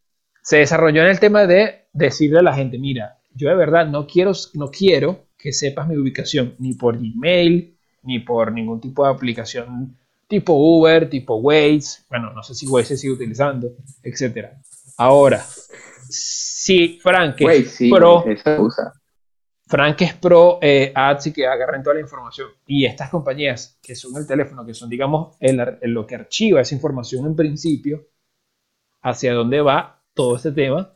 [0.42, 4.08] se desarrolló en el tema de decirle a la gente, mira, yo de verdad no
[4.08, 9.12] quiero, no quiero que sepas mi ubicación, ni por Gmail, ni por ningún tipo de
[9.12, 9.96] aplicación
[10.28, 13.70] tipo Uber, tipo Waze, bueno, no sé si Waze se sigue utilizando,
[14.02, 14.60] etcétera.
[14.98, 15.46] Ahora,
[16.10, 18.26] si Frank es Güey, sí, pro,
[18.60, 18.92] usa.
[19.68, 22.48] Frank es pro eh, ads y que agarren toda la información.
[22.66, 26.60] Y estas compañías que son el teléfono, que son, digamos, el el- lo que archiva
[26.62, 28.08] esa información en principio,
[29.04, 30.95] hacia dónde va todo este tema,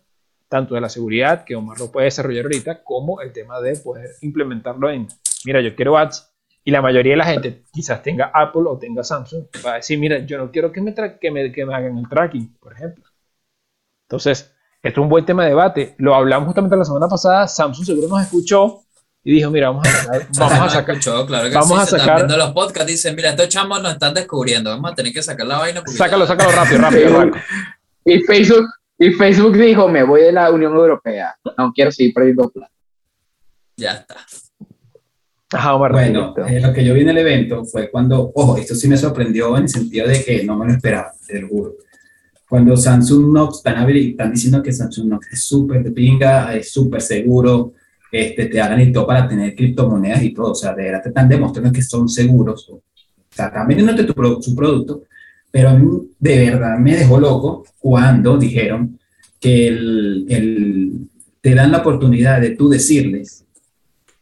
[0.50, 4.10] tanto de la seguridad, que Omar lo puede desarrollar ahorita, como el tema de poder
[4.22, 5.08] implementarlo en,
[5.46, 6.26] mira, yo quiero ads.
[6.66, 9.98] Y la mayoría de la gente, quizás tenga Apple o tenga Samsung, va a decir,
[9.98, 12.74] mira, yo no quiero que me, tra- que me, que me hagan el tracking, por
[12.74, 13.06] ejemplo.
[14.08, 15.96] Entonces, esto es un buen tema de debate.
[15.98, 17.48] Lo hablamos justamente la semana pasada.
[17.48, 18.82] Samsung seguro nos escuchó
[19.24, 22.00] y dijo, mira, vamos a sacar, vamos a sacar, escuchó, claro que vamos sí, a
[22.00, 25.46] sacar- los podcasts, dicen, mira, estos chamos nos están descubriendo, vamos a tener que sacar
[25.48, 25.82] la vaina.
[25.86, 27.38] sácalo, ya- sácalo rápido, rápido, rápido.
[28.06, 28.66] Y Facebook,
[29.00, 31.34] y Facebook dijo, me voy de la Unión Europea.
[31.58, 32.74] No quiero seguir perdiendo plata.
[33.78, 34.18] Ya está.
[35.52, 35.74] Ajá.
[35.74, 38.98] Bueno, eh, lo que yo vi en el evento fue cuando, ojo, esto sí me
[38.98, 41.76] sorprendió en el sentido de que no me lo esperaba, te lo juro.
[42.48, 47.02] Cuando Samsung Knox están, están diciendo que Samsung Knox es súper de pinga, es súper
[47.02, 47.74] seguro,
[48.12, 51.10] este, te hablan y todo para tener criptomonedas y todo, o sea, de verdad te
[51.10, 52.82] están demostrando que son seguros, o
[53.30, 55.04] sea, están vendiéndote tu, su producto,
[55.52, 55.88] pero a mí
[56.20, 59.00] de verdad me dejó loco cuando dijeron
[59.40, 61.10] que el, el-
[61.42, 63.46] te dan la oportunidad de tú decirles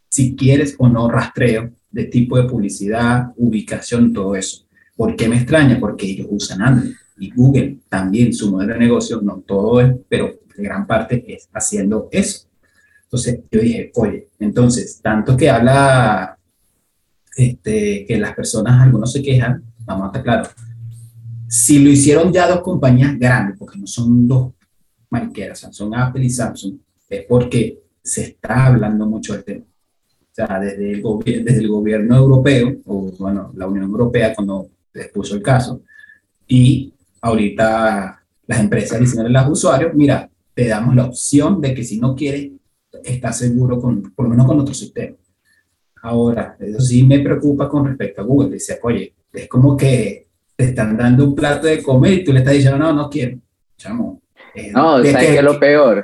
[0.10, 4.66] si quieres o no rastreo de tipo de publicidad, ubicación, todo eso.
[4.96, 5.80] ¿Por qué me extraña?
[5.80, 10.40] Porque ellos usan Android y Google también, su modelo de negocio, no todo es, pero
[10.56, 12.48] gran parte es haciendo eso.
[13.04, 16.38] Entonces yo dije, oye, entonces, tanto que habla
[17.36, 20.50] este, que las personas, algunos se quejan, vamos a estar claros,
[21.47, 24.53] si lo hicieron ya dos compañías grandes, porque no son dos
[25.10, 26.77] mariqueras, son Apple y Samsung,
[27.10, 29.65] es porque se está hablando mucho del tema.
[29.65, 31.03] O sea, desde el,
[31.43, 35.81] desde el gobierno europeo, o bueno, la Unión Europea cuando les puso el caso,
[36.47, 41.83] y ahorita las empresas diciéndole a los usuarios, mira, te damos la opción de que
[41.83, 42.51] si no quieres,
[43.03, 45.15] estás seguro con, por lo menos con otro sistema.
[46.01, 48.53] Ahora, eso sí me preocupa con respecto a Google.
[48.53, 50.27] Dice, oye, es como que
[50.58, 53.38] te están dando un plato de comer y tú le estás diciendo, no, no quiero.
[53.78, 54.22] Chamo.
[54.56, 56.04] eh, No, ¿qué- ¿sabes qué- es lo peor?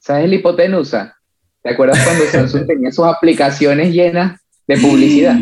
[0.00, 1.14] ¿Sabes el hipotenusa?
[1.62, 5.36] ¿Te acuerdas cuando Samsung tenía sus aplicaciones llenas de publicidad?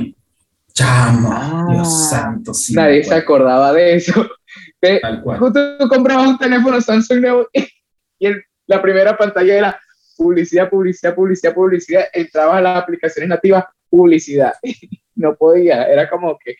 [0.72, 1.66] Chamo, Ah.
[1.70, 2.74] Dios santo, sí.
[2.74, 4.28] Nadie se acordaba de eso.
[5.02, 5.38] Tal cual.
[5.38, 7.48] justo tú comprabas un teléfono Samsung nuevo
[8.18, 9.80] y el- la primera pantalla era
[10.16, 12.04] publicidad, publicidad, publicidad, publicidad.
[12.12, 14.52] Entrabas a las aplicaciones nativas, publicidad.
[15.14, 16.56] No podía, era como que,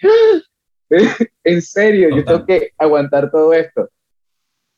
[1.45, 3.89] en serio, yo tengo que aguantar todo esto.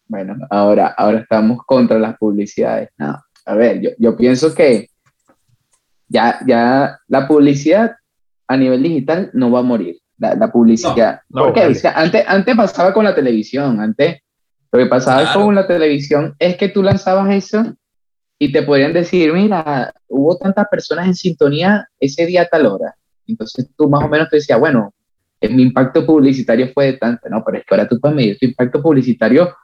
[0.08, 2.90] Bueno, ahora, ahora estamos contra las publicidades.
[2.96, 4.88] No, a ver, yo, yo pienso que
[6.08, 7.96] ya, ya la publicidad
[8.48, 9.98] a nivel digital no va a morir.
[10.18, 11.20] La, la publicidad.
[11.28, 11.60] No, ¿Por qué?
[11.60, 11.72] vale.
[11.72, 13.80] O sea, antes, antes pasaba con la televisión.
[13.80, 14.20] Antes,
[14.72, 15.44] lo que pasaba Claro.
[15.44, 17.74] con la televisión es que tú lanzabas eso
[18.38, 22.94] y te podrían decir, mira, hubo tantas personas en sintonía ese día a tal hora.
[23.26, 24.94] Entonces tú más o menos te decías, bueno,
[25.42, 28.46] mi impacto publicitario fue de tanto, no, pero es que ahora tú puedes medir tu
[28.46, 29.54] impacto publicitario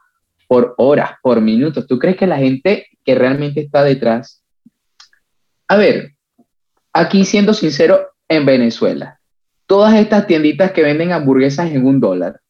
[0.47, 1.87] por horas, por minutos.
[1.87, 4.43] ¿Tú crees que la gente que realmente está detrás...
[5.69, 6.13] A ver,
[6.93, 9.19] aquí siendo sincero, en Venezuela,
[9.67, 12.41] todas estas tienditas que venden hamburguesas en un dólar,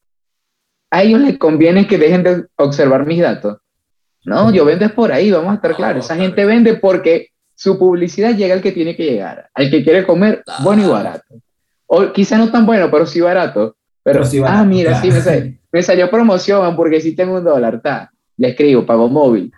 [0.90, 3.58] a ellos les conviene que dejen de observar mis datos.
[4.24, 6.04] No, yo vendo es por ahí, vamos a estar claros.
[6.04, 10.04] Esa gente vende porque su publicidad llega al que tiene que llegar, al que quiere
[10.04, 11.34] comer bueno y barato.
[11.94, 13.76] O quizá no tan bueno, pero sí barato.
[14.02, 15.04] Pero, sí ah, barato, mira, claro.
[15.04, 18.10] sí, me salió, me salió promoción, hamburguesita en un dólar, ta.
[18.38, 19.52] Le escribo, pago móvil.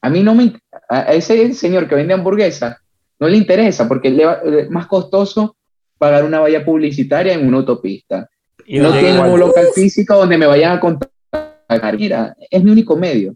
[0.00, 0.54] A mí no me,
[0.88, 2.80] a a ese señor que vende hamburguesa
[3.18, 5.56] no le interesa porque le va- es más costoso
[5.98, 8.28] pagar una valla publicitaria en una autopista.
[8.66, 11.96] Y no tiene un local físico donde me vayan a contactar.
[11.96, 13.34] Mira, es mi único medio.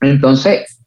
[0.00, 0.78] Entonces,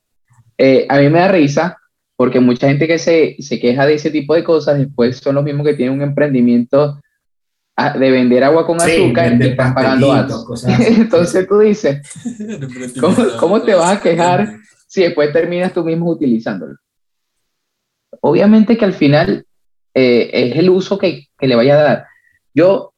[0.58, 1.78] eh, a mí me da risa
[2.18, 5.44] porque mucha gente que se, se queja de ese tipo de cosas después son los
[5.44, 7.00] mismos que tienen un emprendimiento
[7.76, 10.34] ah, de vender agua con Sí, azúcar y están pagando así.
[11.02, 12.02] Entonces tú dices,
[13.00, 14.58] ¿Cómo- cómo te vas a quejar?
[14.88, 16.76] si después terminas tú mismo utilizándolo.
[18.22, 19.46] Obviamente que al final
[19.94, 22.06] eh, es el uso que, que le vaya a dar.
[22.54, 22.94] Yo,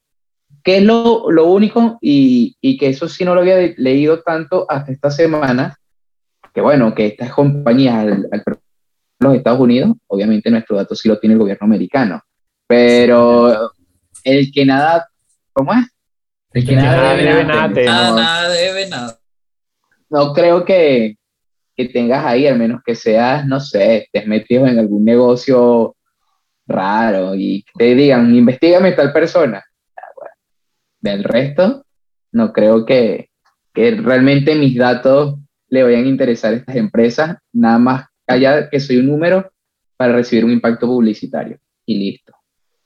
[0.63, 1.97] ¿qué es lo, lo único?
[2.01, 5.75] Y, y que eso sí no lo había leído tanto hasta esta semana,
[6.53, 8.43] que bueno, que estas compañías al, al
[9.19, 12.21] los Estados Unidos, obviamente nuestro dato sí lo tiene el gobierno americano,
[12.67, 13.71] pero
[14.23, 15.07] el que nada,
[15.53, 15.87] ¿cómo es?
[16.53, 19.19] El que nada debe, debe, nada debe, nada.
[20.09, 21.17] no creo que,
[21.75, 25.95] que tengas ahí, al menos que seas, no sé, estés metido en algún negocio
[26.67, 29.63] raro y te digan, investigame tal persona.
[29.95, 30.33] Ah, bueno.
[30.99, 31.85] Del resto,
[32.31, 33.29] no creo que,
[33.73, 35.37] que realmente mis datos
[35.69, 39.51] le vayan a interesar a estas empresas, nada más allá que soy un número
[39.95, 42.33] para recibir un impacto publicitario y listo.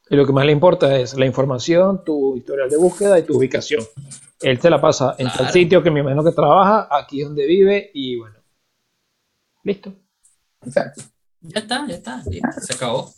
[0.10, 3.38] Y lo que más le importa es la información, tu historial de búsqueda y tu
[3.38, 3.84] ubicación.
[4.42, 7.46] Él se la pasa en tal sitio que me imagino que trabaja, aquí es donde
[7.46, 8.36] vive y bueno.
[9.64, 9.94] Listo.
[10.66, 11.04] Exacto.
[11.42, 12.22] Ya está, ya está.
[12.30, 13.10] listo, Se acabó.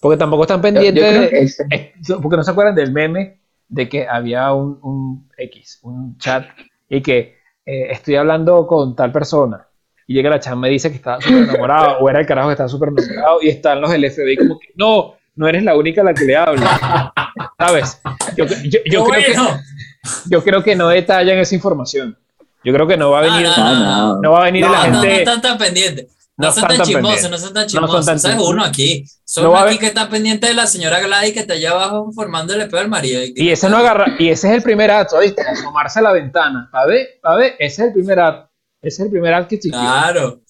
[0.00, 2.92] Porque tampoco están pendientes yo creo de- que ese- Eh, porque no se acuerdan del
[2.92, 6.46] meme de que había un, un X, un chat,
[6.88, 9.67] y que eh, estoy hablando con tal persona,
[10.08, 12.54] y llega la chama y dice que estaba súper enamorado, o era el carajo que
[12.54, 16.00] estaba súper enamorado, y están los del FBI como que, no, no eres la única
[16.00, 17.12] a la que le habla,
[17.58, 18.00] ¿sabes?
[18.36, 19.34] Yo, yo- yo Qué creo que,
[20.30, 22.18] yo creo que no detallan esa información.
[22.64, 23.72] Yo creo que no va a venir, No, Ah,
[24.16, 24.20] no.
[24.20, 25.18] no va a venir No, la no, no gente...
[25.18, 26.06] están tan pendientes.
[26.36, 28.22] No, No son están tan chismosos, no son tan No son chismosos.
[28.22, 28.40] tan.
[28.40, 29.04] Uno aquí.
[29.24, 32.66] Son No aquí que está pendiente de la señora Gladys que está allá abajo formándole
[32.66, 33.20] peor al marido.
[33.34, 35.42] Y ese no agarra, y ese es el primer acto, ¿viste?
[35.42, 36.68] Asomarse a la ventana.
[36.72, 38.47] A ver, a ver, ese es el primer acto.
[38.80, 39.72] Ese es el primer existió.
[39.72, 40.40] Claro.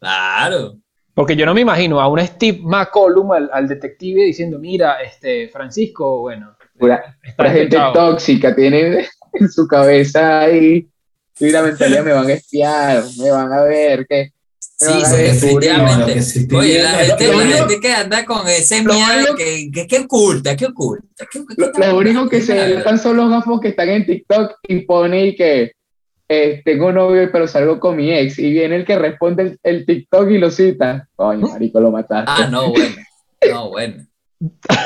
[0.00, 0.76] Claro.
[1.14, 5.48] Porque yo no me imagino a un Steve McCollum, al, al detective, diciendo, mira, este,
[5.48, 7.92] Francisco, bueno, Pura- La gente despechado".
[7.92, 10.88] tóxica tiene en su cabeza ahí
[11.40, 15.16] y la mentalidad me van a espiar, me van a ver, que Sí, sí, no,
[15.16, 16.22] definitivamente.
[16.22, 19.98] sí Oye, la gente, lo la gente que anda con ese miedo que, que, que
[19.98, 21.26] oculta, que oculta.
[21.32, 24.52] Que, que Lo, lo único que se delatan son los gafos que están en TikTok
[24.68, 25.72] y pone y que
[26.28, 29.86] eh, tengo novio pero salgo con mi ex y viene el que responde el, el
[29.86, 31.08] TikTok y lo cita.
[31.16, 32.30] Coño, marico, lo mataste.
[32.44, 32.96] Ah, no, bueno.
[33.50, 34.06] No, bueno.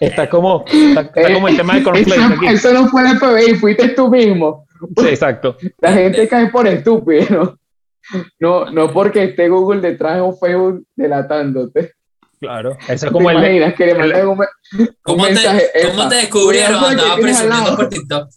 [0.00, 2.46] Está como, está, está como el tema del eso, cornflakes aquí.
[2.46, 4.66] eso no fue el FBI, fuiste tú mismo.
[4.96, 5.56] Sí, exacto.
[5.80, 7.58] La gente cae por estúpido, ¿no?
[8.38, 11.92] No, no porque esté Google detrás o Facebook delatándote.
[12.40, 12.76] Claro.
[12.82, 14.38] Eso es ¿Te como el, imaginas que le mandan un,
[15.02, 15.62] ¿Cómo te, mensaje?
[15.82, 16.84] ¿cómo "Epa, te descubrieron?
[16.84, 17.76] Andaba presumiendo lado".
[17.76, 18.28] por TikTok.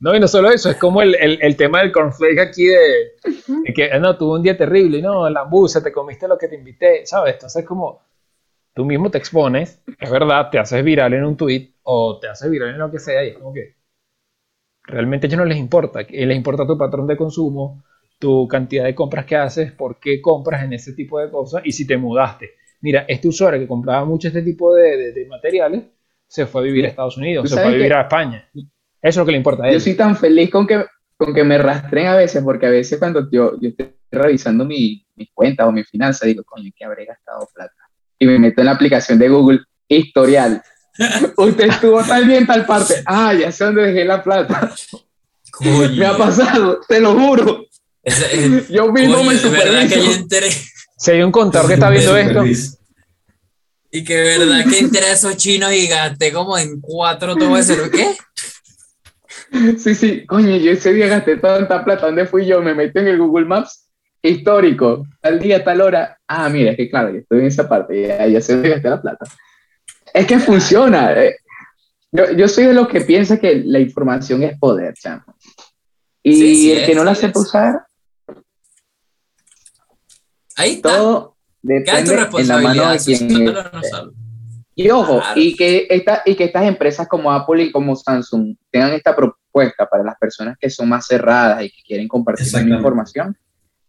[0.00, 3.12] No, y no solo eso, es como el, el, el tema del cornflake aquí de,
[3.64, 6.48] de que, no, tuve un día terrible, y no, la busa, te comiste lo que
[6.48, 7.34] te invité, ¿sabes?
[7.34, 8.00] Entonces, como
[8.74, 12.50] tú mismo te expones, es verdad, te haces viral en un tweet o te haces
[12.50, 13.74] viral en lo que sea, y es como que
[14.84, 17.82] realmente a ellos no les importa, que les importa tu patrón de consumo,
[18.18, 21.72] tu cantidad de compras que haces, por qué compras en ese tipo de cosas, y
[21.72, 22.50] si te mudaste.
[22.80, 25.84] Mira, este usuario que compraba mucho este tipo de, de- de materiales,
[26.26, 28.48] se fue a vivir a Estados Unidos, se fue a vivir que- a España.
[29.02, 30.84] Eso es lo que le importa a Yo soy tan feliz con que,
[31.16, 35.04] con que me rastren a veces, porque a veces cuando yo, yo estoy revisando mi-
[35.16, 37.72] mis cuentas o mis finanzas, digo, coño, que habré gastado plata.
[38.18, 40.62] Y me meto en la aplicación de Google, historial.
[41.36, 42.94] Usted estuvo tal día en tal parte.
[43.06, 44.72] Ah, ya sé dónde dejé la plata.
[45.50, 45.90] Coño.
[45.96, 47.64] Me ha pasado, te lo juro.
[48.02, 48.26] Ese-
[48.58, 50.28] eh, Yo mismo coño, me superviso.
[50.96, 52.44] Si hay un contador que está viendo esto.
[53.92, 57.74] Y que verdad que entré a esos chinos y gasté como en cuatro tubos de
[57.74, 57.90] cerveza.
[57.96, 58.16] ¿Qué?
[59.78, 62.06] Sí, sí, coño, yo ese día gasté tanta plata.
[62.06, 62.62] ¿Dónde fui yo?
[62.62, 63.88] Me meto en el Google Maps
[64.22, 66.18] histórico, tal día, tal hora.
[66.28, 68.88] Ah, mira, es que claro, yo estoy en esa parte, ya, ya sé dónde gasté
[68.90, 69.24] la plata.
[70.12, 71.12] Es que funciona.
[71.20, 71.36] eh.
[72.12, 75.24] Yo, yo soy de los que piensa que la información es poder, chamo.
[76.22, 77.82] Y Sí, sí el que es, no la sí sepa usar,
[80.56, 80.96] Ahí está.
[80.96, 83.52] todo depende en la mano de quien no.
[84.84, 85.40] Y ojo, Claro.
[85.40, 89.86] y, que esta, y que estas empresas como Apple y como Samsung tengan esta propuesta
[89.86, 93.36] para las personas que son más cerradas y que quieren compartir información,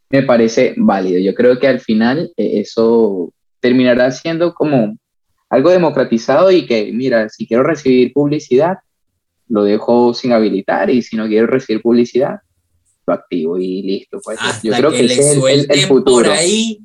[0.09, 1.19] me parece válido.
[1.19, 4.97] Yo creo que al final eh, eso terminará siendo como
[5.49, 8.77] algo democratizado y que, mira, si quiero recibir publicidad,
[9.47, 12.39] lo dejo sin habilitar y si no quiero recibir publicidad,
[13.05, 14.19] lo activo y listo.
[14.23, 14.37] Pues.
[14.41, 16.31] Hasta Yo creo que, que, le ese es el- el, el por futuro.
[16.31, 16.79] ahí,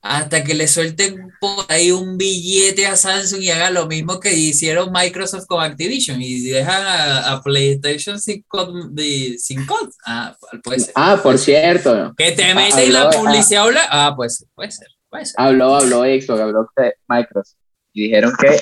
[0.00, 4.32] hasta que le suelten por ahí un billete a Samsung y haga lo mismo que
[4.32, 8.90] hicieron Microsoft con Activision y dejan a, a PlayStation sin code.
[8.92, 9.90] de- sin code.
[10.06, 10.92] Ah, puede ser.
[10.94, 13.62] Ah, por cierto, Que te ah, meten la habló- publicidad.
[13.64, 15.34] habla- Ah, pues puede ser, puede ser.
[15.38, 16.68] habló, habló Xbox, habló
[17.08, 17.56] Microsoft
[17.92, 18.60] y dijeron que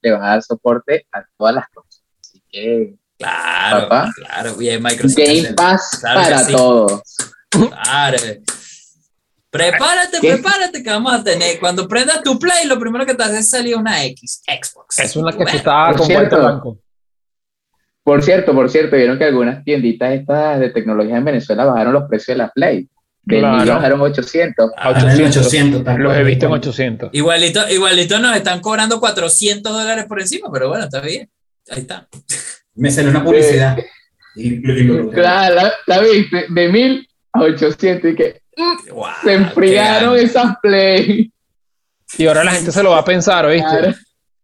[0.00, 2.02] le van a dar soporte a todas las cosas.
[2.22, 4.10] Así que Claro, Papá.
[4.16, 4.54] claro.
[4.56, 5.18] Bien, Microsoft.
[5.18, 6.52] Game Pass Claro para sí.
[6.52, 7.02] todos.
[7.50, 8.18] Claro.
[9.58, 10.32] Prepárate, ¿Qué?
[10.32, 11.60] prepárate que vamos a tener.
[11.60, 14.98] Cuando prendas tu play, lo primero que te hace es salir una X, Xbox.
[14.98, 16.36] Es una que "Bueno, Por con cierto.
[16.38, 16.78] Blanco.
[18.02, 22.04] Por cierto, por cierto, vieron que algunas tienditas estas de tecnología en Venezuela bajaron los
[22.08, 22.88] precios de la Play.
[23.22, 23.56] De Claro.
[23.58, 24.70] mil bajaron 800.
[24.76, 25.46] A Ah, Están en 800.
[25.46, 25.84] 800.
[25.84, 27.10] tal Los he visto en 800.
[27.12, 31.30] Igualito, igualito nos están cobrando 400 dólares por encima, pero bueno, está bien.
[31.70, 32.06] Ahí está.
[32.74, 33.78] Me salió una publicidad.
[34.36, 38.42] Y, y lo- Claro, la, la viste, de 1000 a 800 y que
[38.92, 41.32] Wow, se enfriaron esas Play.
[42.18, 43.68] Y ahora la gente se lo va a pensar, ¿oíste?
[43.68, 43.94] Claro.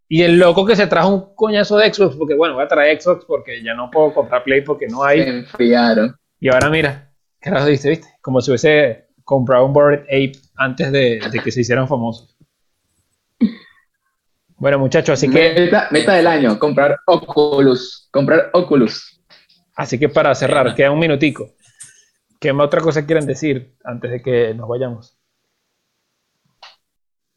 [0.09, 3.01] Y el loco que se trajo un coñazo de Xbox, porque bueno, voy a traer
[3.01, 5.21] Xbox porque ya no puedo comprar Play porque no Se hay.
[5.21, 6.13] enfriaron.
[6.39, 8.07] Y ahora mira, ¿qué carajo dice, viste?
[8.21, 12.35] Como si hubiese comprado un Bored Ape antes de, de que se hicieran famosos.
[14.57, 18.07] Bueno, muchachos, así que, Meta, meta del año, comprar Oculus.
[18.11, 19.19] Comprar Oculus.
[19.75, 21.49] así que para cerrar, queda un minutico.
[22.41, 25.15] ¿Qué más otra cosa quieren decir antes de que nos vayamos?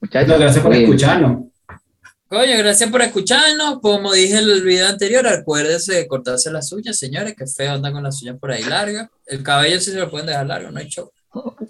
[0.01, 1.43] Muchachos, No, gracias por escucharnos.
[2.27, 3.81] Coño, gracias por escucharnos.
[3.81, 7.93] Como dije en el video anterior, acuérdense de cortarse las uñas, señores, que feo andar
[7.93, 9.11] con las uñas por ahí largas.
[9.27, 11.13] El cabello sí se lo pueden dejar largo, no hay show.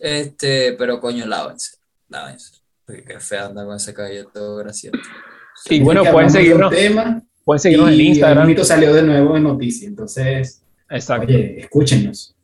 [0.00, 1.78] Este, pero coño, lávense,
[2.08, 2.52] lávense.
[2.86, 4.96] Porque qué feo andar con ese cabello todo gracioso.
[5.70, 8.42] Y bueno, Que pueden seguirnos, tema pueden seguirnos en y Instagram.
[8.42, 9.88] el mito salió de nuevo en noticias.
[9.88, 11.26] Entonces, Exacto.
[11.26, 12.34] oye, escúchenos.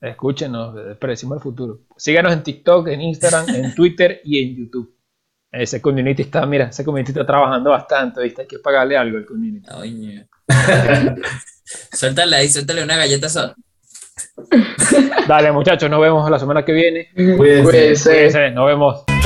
[0.00, 1.80] Escúchenos, predecimos el futuro.
[1.96, 4.94] Síganos en TikTok, en Instagram, en Twitter y en YouTube.
[5.50, 8.42] Ese community está, mira, ese community está trabajando bastante, ¿viste?
[8.42, 9.66] Hay que pagarle algo al community.
[9.66, 10.26] Coño.
[11.92, 13.56] suéltale ahí, suéltale una galleta soda.
[15.26, 17.08] Dale, muchachos, nos vemos la semana que viene.
[17.14, 17.62] Cuídense.
[17.62, 18.10] Cuídense.
[18.10, 19.17] Cuídense, nos vemos.